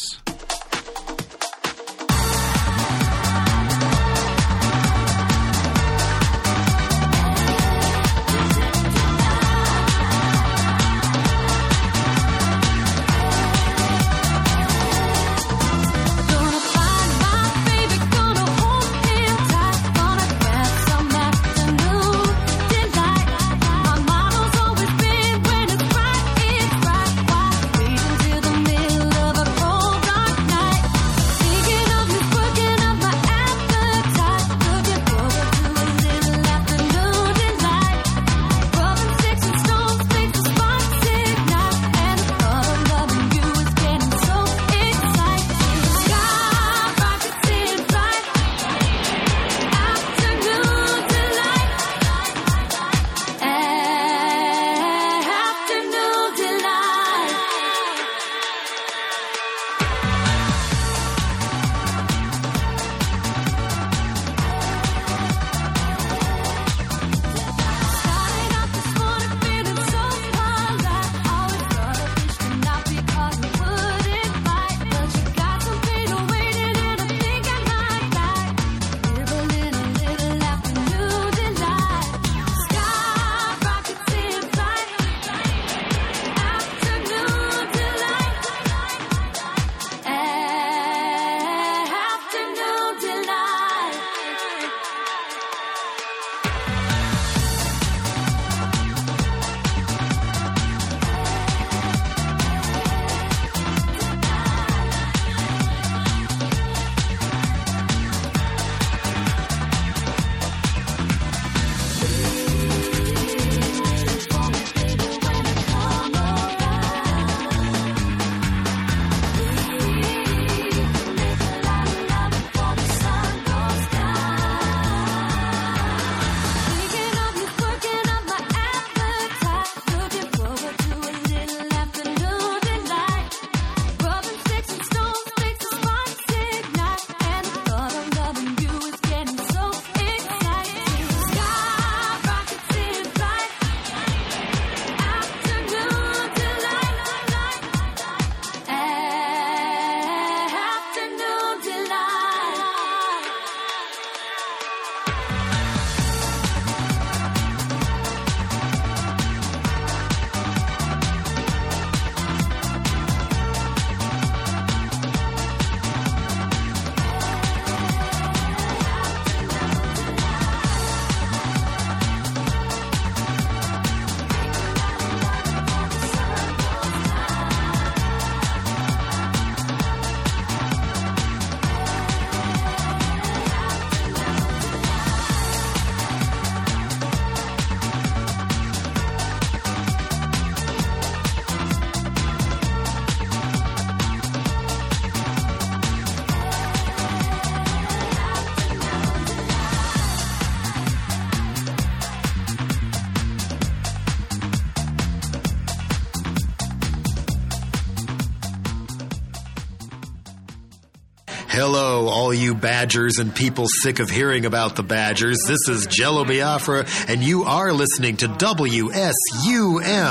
[212.43, 215.38] You Badgers and people sick of hearing about the Badgers.
[215.47, 219.12] This is Jello Biafra, and you are listening to WSUM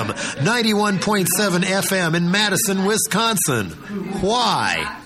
[0.08, 3.70] 91.7 FM in Madison, Wisconsin.
[4.22, 4.98] Why?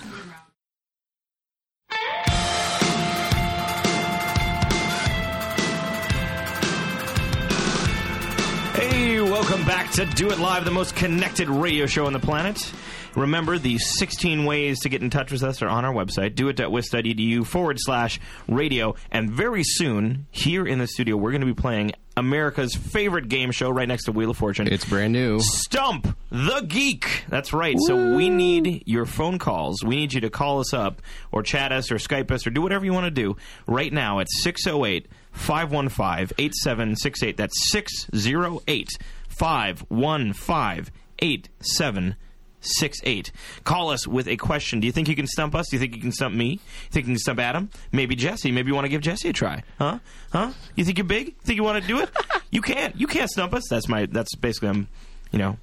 [8.74, 12.72] Hey, welcome back to Do It Live, the most connected radio show on the planet.
[13.16, 17.46] Remember, the 16 ways to get in touch with us are on our website, doit.wisc.edu
[17.46, 18.94] forward slash radio.
[19.10, 23.50] And very soon, here in the studio, we're going to be playing America's favorite game
[23.50, 24.68] show right next to Wheel of Fortune.
[24.70, 25.40] It's brand new.
[25.40, 27.24] Stump the Geek.
[27.28, 27.76] That's right.
[27.86, 29.82] So we need your phone calls.
[29.82, 31.00] We need you to call us up
[31.32, 33.36] or chat us or Skype us or do whatever you want to do
[33.66, 37.36] right now at 608 515 8768.
[37.36, 38.88] That's 608
[39.28, 42.16] 515 8768.
[43.64, 44.80] Call us with a question.
[44.80, 45.68] Do you think you can stump us?
[45.68, 46.52] Do you think you can stump me?
[46.52, 46.58] You
[46.90, 47.70] think you can stump Adam?
[47.92, 48.52] Maybe Jesse.
[48.52, 49.62] Maybe you want to give Jesse a try.
[49.78, 49.98] Huh?
[50.32, 50.52] Huh?
[50.74, 51.36] You think you're big?
[51.38, 52.10] Think you want to do it?
[52.50, 52.98] you can't.
[52.98, 53.64] You can't stump us.
[53.68, 54.88] That's my that's basically I'm
[55.32, 55.58] you know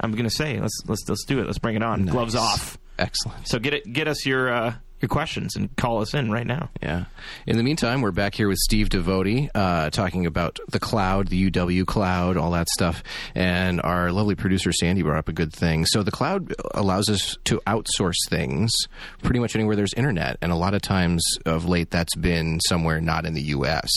[0.00, 1.46] I'm gonna say let's let's let's do it.
[1.46, 2.06] Let's bring it on.
[2.06, 2.78] Gloves off.
[2.98, 3.46] Excellent.
[3.48, 4.74] So get it get us your uh
[5.06, 6.68] your questions and call us in right now.
[6.82, 7.04] Yeah.
[7.46, 11.50] In the meantime, we're back here with Steve Devotie, uh, talking about the cloud, the
[11.50, 13.04] UW cloud, all that stuff.
[13.34, 15.86] And our lovely producer Sandy brought up a good thing.
[15.86, 18.72] So the cloud allows us to outsource things
[19.22, 20.38] pretty much anywhere there's internet.
[20.42, 23.90] And a lot of times of late, that's been somewhere not in the U.S.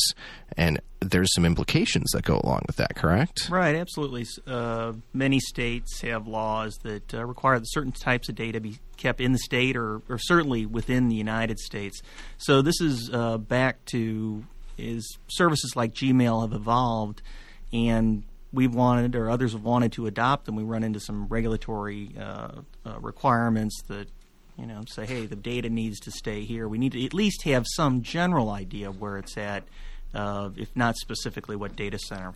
[0.57, 3.49] And there's some implications that go along with that, correct?
[3.49, 4.25] Right, absolutely.
[4.45, 9.21] Uh, many states have laws that uh, require that certain types of data be kept
[9.21, 12.01] in the state or, or certainly within the United States.
[12.37, 14.43] So this is uh, back to
[14.79, 17.21] is services like Gmail have evolved,
[17.73, 20.55] and we've wanted or others have wanted to adopt them.
[20.55, 24.07] We run into some regulatory uh, uh, requirements that
[24.57, 26.67] you know say, hey, the data needs to stay here.
[26.67, 29.63] We need to at least have some general idea of where it's at,
[30.13, 32.33] uh, if not specifically what data center.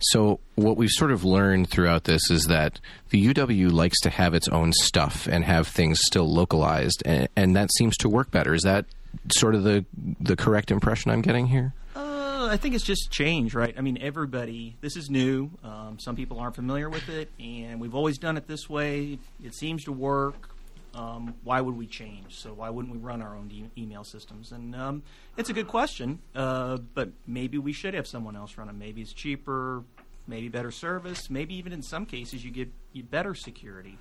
[0.00, 2.80] So, what we've sort of learned throughout this is that
[3.10, 7.56] the UW likes to have its own stuff and have things still localized, and, and
[7.56, 8.54] that seems to work better.
[8.54, 8.86] Is that
[9.30, 9.84] sort of the
[10.20, 11.72] the correct impression I'm getting here?
[11.96, 13.74] Uh, I think it's just change, right?
[13.78, 14.76] I mean, everybody.
[14.80, 15.50] This is new.
[15.62, 19.18] Um, some people aren't familiar with it, and we've always done it this way.
[19.42, 20.53] It seems to work.
[20.94, 22.36] Um, why would we change?
[22.36, 24.52] So why wouldn't we run our own e- email systems?
[24.52, 25.02] And um,
[25.36, 28.78] it's a good question, uh, but maybe we should have someone else run them.
[28.78, 29.82] Maybe it's cheaper,
[30.26, 32.70] maybe better service, maybe even in some cases you get
[33.10, 33.98] better security.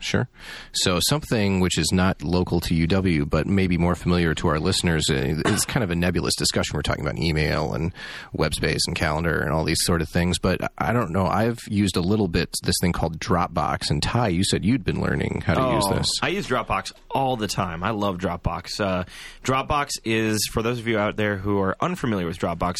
[0.00, 0.28] Sure.
[0.72, 5.10] So something which is not local to UW, but maybe more familiar to our listeners,
[5.10, 5.14] uh,
[5.46, 6.76] is kind of a nebulous discussion.
[6.76, 7.92] We're talking about email and
[8.32, 10.38] web space and calendar and all these sort of things.
[10.38, 11.26] But I don't know.
[11.26, 13.90] I've used a little bit this thing called Dropbox.
[13.90, 16.06] And Ty, you said you'd been learning how to use Oh, this.
[16.22, 17.82] I use Dropbox all the time.
[17.82, 18.80] I love Dropbox.
[18.80, 19.04] Uh,
[19.42, 22.76] Dropbox is, for those of you out there who are unfamiliar with Dropbox,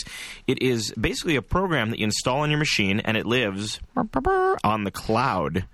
[0.46, 3.80] it is basically a program that you install on your machine and it lives
[4.64, 5.64] on the cloud.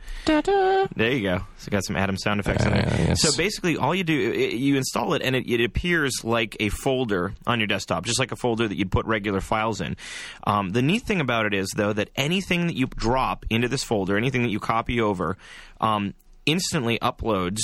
[0.96, 1.33] There you go.
[1.58, 2.86] So got some Adam sound effects in there.
[2.86, 3.22] Uh, yes.
[3.22, 6.68] So basically, all you do, it, you install it, and it, it appears like a
[6.68, 9.96] folder on your desktop, just like a folder that you'd put regular files in.
[10.46, 13.84] Um, the neat thing about it is, though, that anything that you drop into this
[13.84, 15.36] folder, anything that you copy over,
[15.80, 16.14] um,
[16.46, 17.60] instantly uploads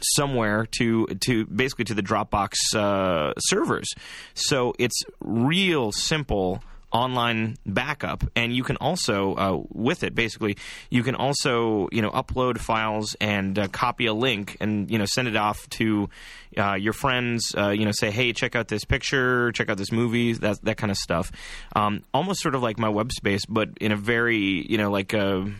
[0.00, 3.88] somewhere to to basically to the Dropbox uh, servers.
[4.34, 6.62] So it's real simple
[6.92, 10.56] online backup and you can also uh, with it basically
[10.88, 15.04] you can also you know upload files and uh, copy a link and you know
[15.04, 16.08] send it off to
[16.56, 19.92] uh, your friends uh, you know say hey check out this picture check out this
[19.92, 21.30] movie that that kind of stuff
[21.74, 25.12] um, almost sort of like my web space but in a very you know like
[25.12, 25.52] a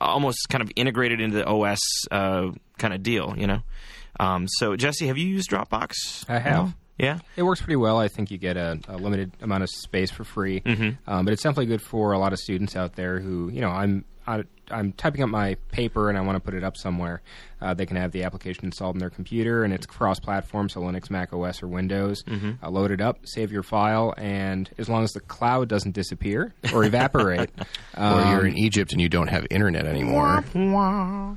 [0.00, 1.80] almost kind of integrated into the OS
[2.10, 3.62] uh, kind of deal, you know.
[4.18, 6.28] Um, so, Jesse, have you used Dropbox?
[6.28, 6.74] I have.
[7.00, 7.18] Yeah.
[7.36, 7.98] It works pretty well.
[7.98, 10.98] I think you get a, a limited amount of space for free, Mhm.
[11.06, 13.70] um, but it's definitely good for a lot of students out there who, you know,
[13.70, 17.22] I'm I, I'm typing up my paper and I want to put it up somewhere.
[17.62, 21.10] Uh, they can have the application installed in their computer, and it's cross-platform, so Linux,
[21.10, 22.22] Mac OS, or Windows.
[22.22, 22.56] Mhm.
[22.62, 26.54] Uh, load it up, save your file, and as long as the cloud doesn't disappear
[26.72, 27.50] or evaporate,
[27.98, 30.42] or you're um, in Egypt and you don't have internet anymore.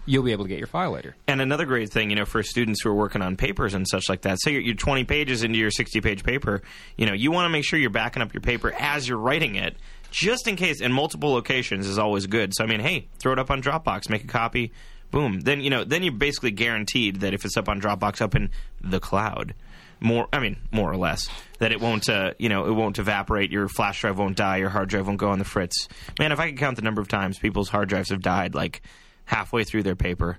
[0.05, 1.13] you'll be able to get your file later.
[1.27, 4.07] And another great thing, you know, for students who are working on papers and such
[4.07, 6.61] like that, say you're, you're 20 pages into your 60 page paper,
[6.97, 9.55] you know, you want to make sure you're backing up your paper as you're writing
[9.55, 9.75] it,
[10.13, 12.53] just in case, in multiple locations is always good.
[12.53, 14.71] So, I mean, hey, throw it up on Dropbox, make a copy,
[15.09, 15.41] boom.
[15.41, 18.51] Then, you know, then you're basically guaranteed that if it's up on Dropbox, up in
[18.79, 19.55] the cloud,
[19.99, 23.51] more, I mean, more or less, that it won't, uh, you know, it won't evaporate,
[23.51, 25.87] your flash drive won't die, your hard drive won't go on the fritz.
[26.19, 28.83] Man, if I could count the number of times people's hard drives have died, like
[29.25, 30.37] halfway through their paper.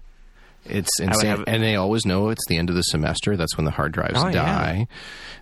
[0.66, 3.36] It's insane, have- and they always know it's the end of the semester.
[3.36, 4.32] That's when the hard drives Oh, yeah.
[4.32, 4.88] die.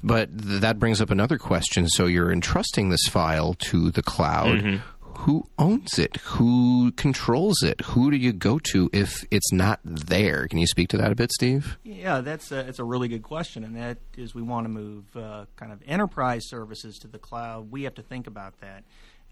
[0.03, 1.89] But th- that brings up another question.
[1.89, 4.59] So you're entrusting this file to the cloud.
[4.59, 4.77] Mm-hmm.
[5.23, 6.17] Who owns it?
[6.17, 7.81] Who controls it?
[7.83, 10.49] Who do you go to if it's not there?
[10.49, 11.79] Can you speak to that a bit, Steve?
[11.85, 15.17] Yeah, that's a, it's a really good question, and that is we want to move
[15.17, 17.71] uh, kind of enterprise services to the cloud.
[17.71, 18.83] We have to think about that.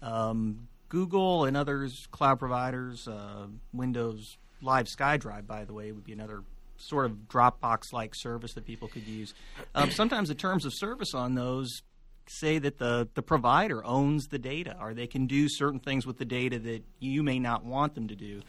[0.01, 6.13] Um, Google and others, cloud providers, uh, Windows Live SkyDrive, by the way, would be
[6.13, 6.43] another
[6.77, 9.33] sort of Dropbox-like service that people could use.
[9.75, 11.81] Um, sometimes the terms of service on those
[12.27, 16.17] say that the, the provider owns the data or they can do certain things with
[16.17, 18.41] the data that you may not want them to do.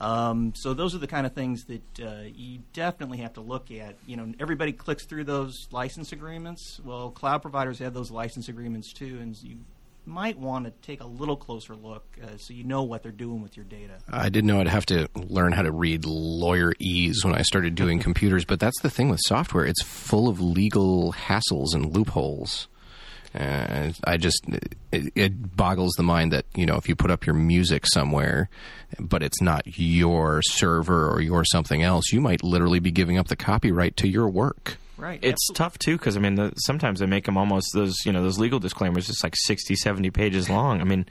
[0.00, 3.70] Um, so those are the kind of things that uh, you definitely have to look
[3.70, 3.96] at.
[4.06, 6.80] You know, everybody clicks through those license agreements.
[6.84, 9.56] Well, cloud providers have those license agreements too, and you
[10.08, 13.42] might want to take a little closer look uh, so you know what they're doing
[13.42, 13.98] with your data.
[14.10, 17.74] I didn't know I'd have to learn how to read lawyer ease when I started
[17.74, 19.66] doing computers, but that's the thing with software.
[19.66, 22.68] It's full of legal hassles and loopholes.
[23.34, 24.42] And I just,
[24.90, 28.48] it, it boggles the mind that, you know, if you put up your music somewhere,
[28.98, 33.28] but it's not your server or your something else, you might literally be giving up
[33.28, 34.78] the copyright to your work.
[34.98, 35.20] Right.
[35.22, 38.22] It's tough too because I mean the, sometimes they make them almost those you know
[38.22, 40.80] those legal disclaimers just like 60, 70 pages long.
[40.80, 41.06] I mean,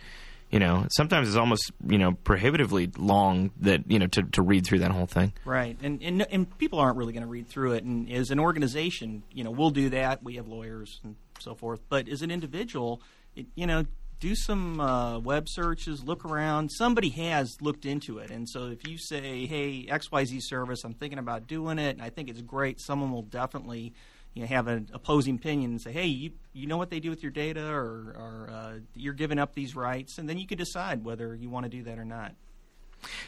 [0.51, 4.65] you know sometimes it's almost you know prohibitively long that you know to, to read
[4.65, 5.33] through that whole thing.
[5.45, 7.83] Right, and and, and people aren't really going to read through it.
[7.83, 10.23] And as an organization, you know, we'll do that.
[10.23, 11.79] We have lawyers and so forth.
[11.89, 13.01] But as an individual,
[13.35, 13.85] it, you know,
[14.19, 16.69] do some uh, web searches, look around.
[16.69, 20.83] Somebody has looked into it, and so if you say, "Hey, X Y Z service,
[20.83, 23.93] I'm thinking about doing it, and I think it's great," someone will definitely.
[24.33, 27.09] You know, have an opposing opinion and say, "Hey, you you know what they do
[27.09, 30.59] with your data, or, or uh, you're giving up these rights," and then you can
[30.59, 32.35] decide whether you want to do that or not.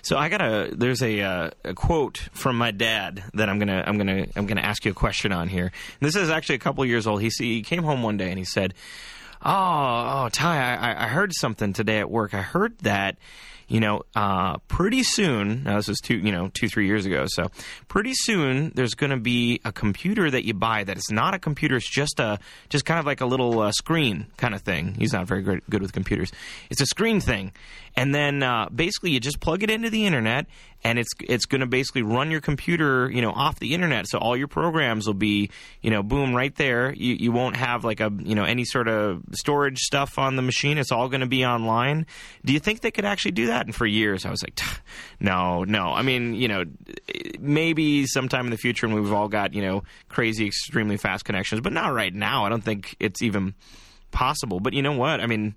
[0.01, 3.83] So I got a there's a, uh, a quote from my dad that I'm gonna
[3.85, 5.65] I'm gonna I'm gonna ask you a question on here.
[5.65, 7.21] And this is actually a couple years old.
[7.21, 8.73] He he came home one day and he said,
[9.41, 12.33] "Oh, oh, Ty, I, I heard something today at work.
[12.33, 13.17] I heard that."
[13.71, 15.61] You know, uh, pretty soon.
[15.61, 17.25] Now this was two, you know, two three years ago.
[17.27, 17.51] So,
[17.87, 21.39] pretty soon there's going to be a computer that you buy that is not a
[21.39, 21.75] computer.
[21.75, 24.95] It's just a, just kind of like a little uh, screen kind of thing.
[24.97, 26.31] He's not very good, good with computers.
[26.71, 27.51] It's a screen thing,
[27.95, 30.47] and then uh, basically you just plug it into the internet,
[30.83, 34.07] and it's it's going to basically run your computer, you know, off the internet.
[34.07, 35.49] So all your programs will be,
[35.81, 36.93] you know, boom right there.
[36.93, 40.41] You you won't have like a you know any sort of storage stuff on the
[40.41, 40.77] machine.
[40.77, 42.05] It's all going to be online.
[42.45, 43.65] Do you think they could actually do that?
[43.65, 44.59] And for years I was like,
[45.19, 45.89] no, no.
[45.89, 46.63] I mean, you know,
[47.39, 51.61] maybe sometime in the future when we've all got you know crazy, extremely fast connections,
[51.61, 52.45] but not right now.
[52.45, 53.53] I don't think it's even
[54.11, 54.59] possible.
[54.59, 55.19] But you know what?
[55.19, 55.55] I mean.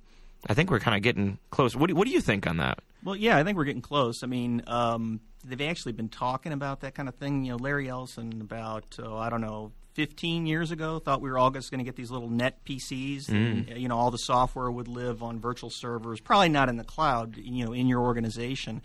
[0.49, 1.77] I think we're kind of getting close.
[1.77, 2.81] What do, what do you think on that?
[3.05, 4.23] Well, yeah, I think we're getting close.
[4.23, 7.45] I mean, um, they've actually been talking about that kind of thing.
[7.45, 9.73] You know, Larry Ellison about oh, I don't know.
[9.95, 13.29] 15 years ago, thought we were all just going to get these little net PCs.
[13.29, 13.79] And, Mm.
[13.79, 17.37] you know, all the software would live on virtual servers, probably not in the cloud.
[17.37, 18.81] You know, in your organization.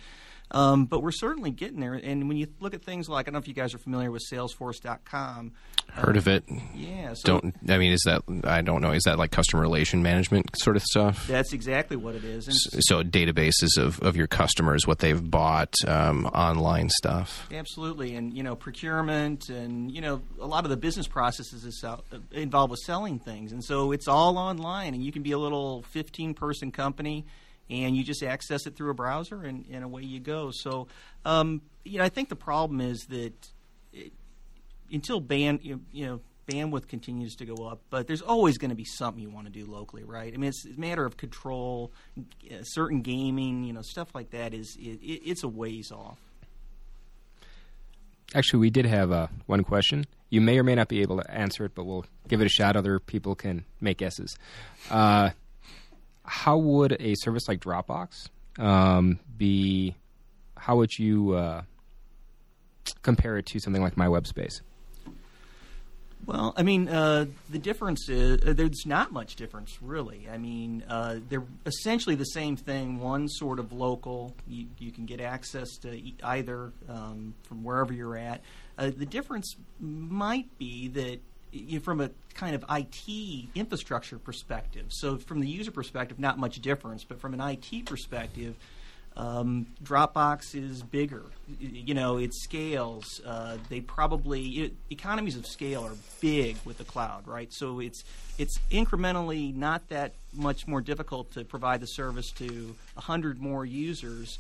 [0.52, 1.93] Um, but we're certainly getting there.
[1.93, 4.12] And when you look at things like, I don't know if you guys are familiar
[4.12, 5.52] with Salesforce.com.
[5.91, 6.43] Heard of it?
[6.76, 7.14] Yeah.
[7.16, 7.91] So Don't I mean?
[7.91, 8.91] Is that I don't know?
[8.91, 11.28] Is that like customer relation management sort of stuff?
[11.28, 12.48] That's exactly what it is.
[12.48, 17.48] And So databases of, of your customers, what they've bought, um, online stuff.
[17.52, 21.80] Absolutely, and you know procurement, and you know a lot of the business processes is
[21.80, 25.38] sell- involved with selling things, and so it's all online, and you can be a
[25.39, 27.26] little fifteen-person company,
[27.70, 30.51] and you just access it through a browser, and, and away you go.
[30.51, 30.88] So,
[31.26, 33.34] um, you know, I think the problem is that
[33.93, 34.13] it,
[34.91, 38.76] until band, you you know bandwidth continues to go up, but there's always going to
[38.76, 40.34] be something you want to do locally, right?
[40.34, 41.91] I mean, it's a matter of control.
[42.18, 46.18] Uh, certain gaming, you know, stuff like that is it, it's a ways off.
[48.34, 50.05] Actually, we did have uh, one question.
[50.30, 52.49] You may or may not be able to answer it, but we'll give it a
[52.49, 52.76] shot.
[52.76, 54.38] Other people can make guesses.
[54.89, 55.30] Uh,
[56.28, 59.95] how would a service like Dropbox um, be?
[60.55, 61.61] How would you uh,
[63.01, 64.61] compare it to something like My Web Space?
[66.25, 70.28] Well, I mean, uh, the difference is uh, there's not much difference, really.
[70.30, 72.99] I mean, uh, they're essentially the same thing.
[72.99, 78.17] One sort of local, you, you can get access to either um, from wherever you're
[78.17, 78.41] at.
[78.78, 81.21] Uh, the difference might be that
[81.82, 84.88] from a kind of IT infrastructure perspective.
[84.89, 88.56] So, from the user perspective, not much difference, but from an IT perspective,
[89.18, 91.24] um, Dropbox is bigger.
[91.60, 93.20] You know, it scales.
[93.26, 97.52] Uh, they probably economies of scale are big with the cloud, right?
[97.52, 98.04] So it's
[98.38, 104.38] it's incrementally not that much more difficult to provide the service to hundred more users.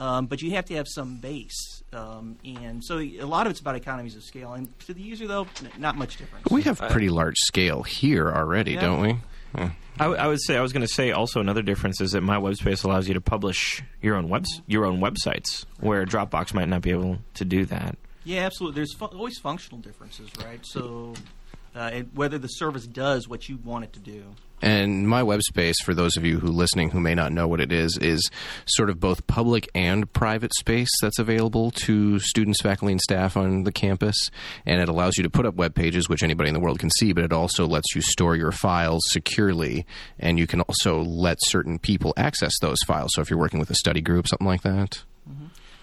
[0.00, 3.60] Um, but you have to have some base, um, and so a lot of it's
[3.60, 4.54] about economies of scale.
[4.54, 6.46] And to the user, though, n- not much difference.
[6.50, 8.80] We have pretty large scale here already, Yeah.
[8.80, 9.16] don't we?
[9.54, 9.70] Yeah.
[9.98, 12.22] I, w- I would say I was going to say also another difference is that
[12.22, 16.54] my web space allows you to publish your own webs your own websites, where Dropbox
[16.54, 17.98] might not be able to do that.
[18.24, 18.76] Yeah, absolutely.
[18.76, 20.60] There's fu- always functional differences, right?
[20.64, 21.12] So,
[21.76, 24.24] uh, and whether the service does what you want it to do.
[24.62, 27.60] And my web space, for those of you who listening who may not know what
[27.60, 28.30] it is, is
[28.66, 33.64] sort of both public and private space that's available to students, faculty, and staff on
[33.64, 34.16] the campus.
[34.66, 36.90] And it allows you to put up web pages, which anybody in the world can
[36.90, 39.86] see, but it also lets you store your files securely.
[40.18, 43.10] And you can also let certain people access those files.
[43.14, 45.04] So if you're working with a study group, something like that.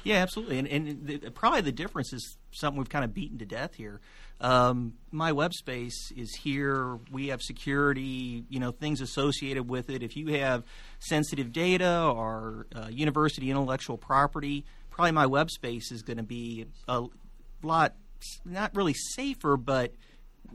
[0.07, 0.59] Yeah, absolutely.
[0.59, 3.99] And, and the, probably the difference is something we've kind of beaten to death here.
[4.39, 6.97] Um, my web space is here.
[7.11, 10.03] We have security, you know, things associated with it.
[10.03, 10.63] If you have
[10.99, 16.67] sensitive data or uh, university intellectual property, probably my web space is going to be
[16.87, 17.03] a
[17.61, 17.95] lot,
[18.45, 19.91] not really safer, but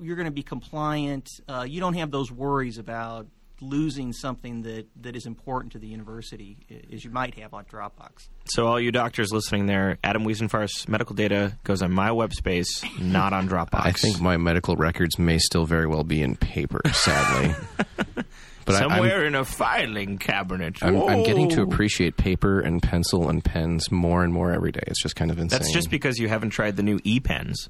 [0.01, 1.29] you're going to be compliant.
[1.47, 3.27] Uh, you don't have those worries about
[3.63, 6.59] losing something that, that is important to the university
[6.93, 8.29] as you might have on Dropbox.
[8.47, 12.83] So all you doctors listening there, Adam Wiesenfarth's medical data goes on my web space,
[13.01, 13.81] not on Dropbox.
[13.87, 17.55] I think my medical records may still very well be in paper, sadly.
[18.65, 20.77] but I- I'm- somewhere in a filing cabinet.
[20.83, 24.83] I'm, I'm getting to appreciate paper and pencil and pens more and more every day.
[24.89, 25.61] It's just kind of insane.
[25.61, 27.69] That's just because you haven't tried the new e pens.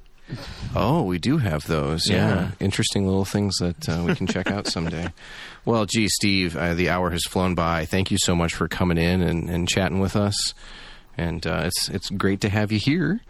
[0.74, 2.08] Oh, we do have those.
[2.08, 2.50] Yeah, Yeah.
[2.60, 5.08] interesting little things that uh, we can check out someday.
[5.64, 7.84] Well, gee, Steve, uh, the hour has flown by.
[7.84, 10.54] Thank you so much for coming in and, and chatting with us.
[11.16, 13.20] And uh, it's it's great to have you here.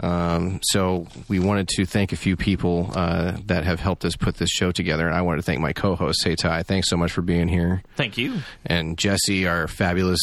[0.00, 4.36] Um, so we wanted to thank a few people uh, that have helped us put
[4.36, 6.64] this show together, and I wanted to thank my co-host Seitai.
[6.66, 7.82] Thanks so much for being here.
[7.96, 8.40] Thank you.
[8.64, 10.20] And Jesse, our fabulous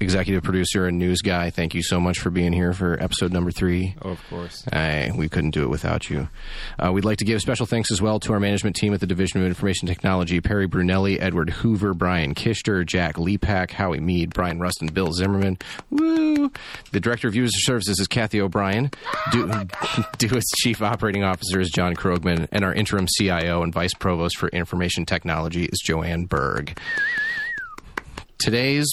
[0.00, 3.52] executive producer and news guy, thank you so much for being here for episode number
[3.52, 3.94] three.
[4.02, 4.64] Oh, of course.
[4.72, 6.28] I, we couldn't do it without you.
[6.76, 9.06] Uh, we'd like to give special thanks as well to our management team at the
[9.06, 14.58] Division of Information Technology Perry Brunelli, Edward Hoover, Brian Kister, Jack Lepak, Howie Mead, Brian
[14.58, 15.56] Rust, and Bill Zimmerman.
[15.90, 16.50] Woo!
[16.90, 18.90] The Director of User Services is Kathy O'Brien.
[19.30, 19.46] Do,
[20.18, 24.48] DoIT's Chief Operating Officer is John Krogman, and our interim CIO and Vice Provost for
[24.48, 26.78] Information Technology is Joanne Berg.
[28.42, 28.92] Today's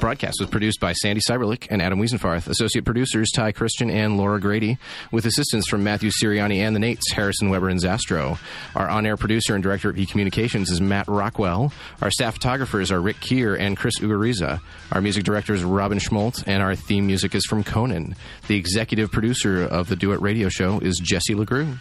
[0.00, 2.46] broadcast was produced by Sandy Cyberlick and Adam Wiesenfarth.
[2.46, 4.76] Associate producers Ty Christian and Laura Grady,
[5.10, 8.38] with assistance from Matthew Siriani and the Nates, Harrison Weber and Zastro.
[8.74, 11.72] Our on-air producer and director of e-communications is Matt Rockwell.
[12.02, 14.60] Our staff photographers are Rick Keir and Chris Ugariza.
[14.92, 18.14] Our music director is Robin Schmoltz, and our theme music is from Conan.
[18.46, 21.78] The executive producer of the Do It Radio Show is Jesse LeGroux.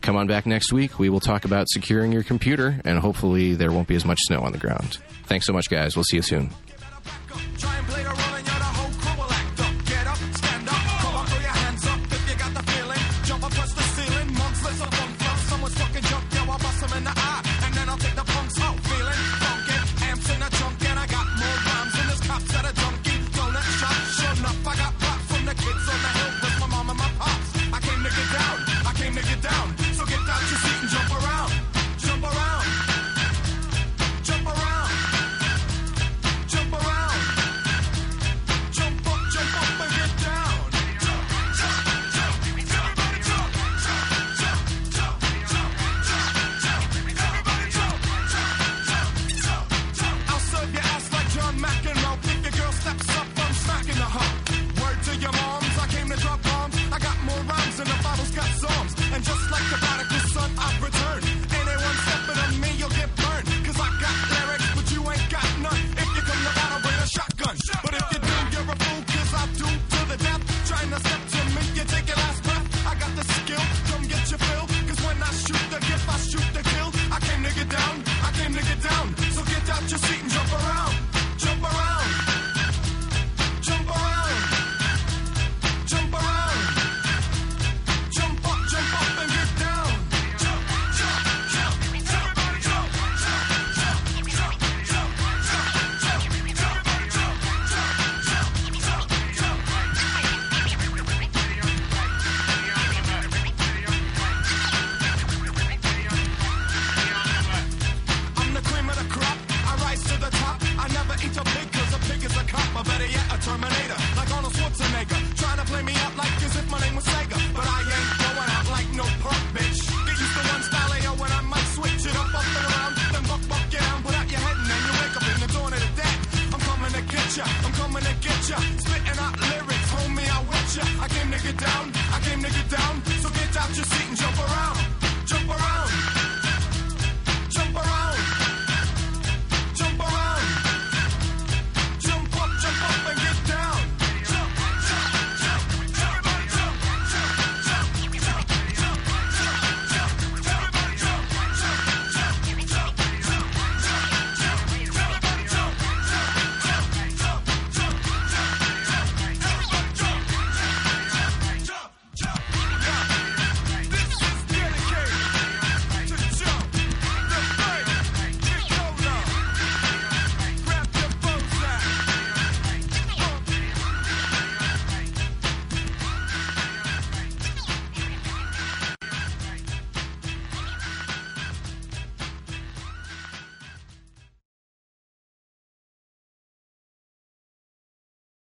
[0.00, 0.98] Come on back next week.
[0.98, 4.40] We will talk about securing your computer, and hopefully there won't be as much snow
[4.40, 4.96] on the ground.
[5.32, 5.96] Thanks so much, guys.
[5.96, 6.50] We'll see you soon.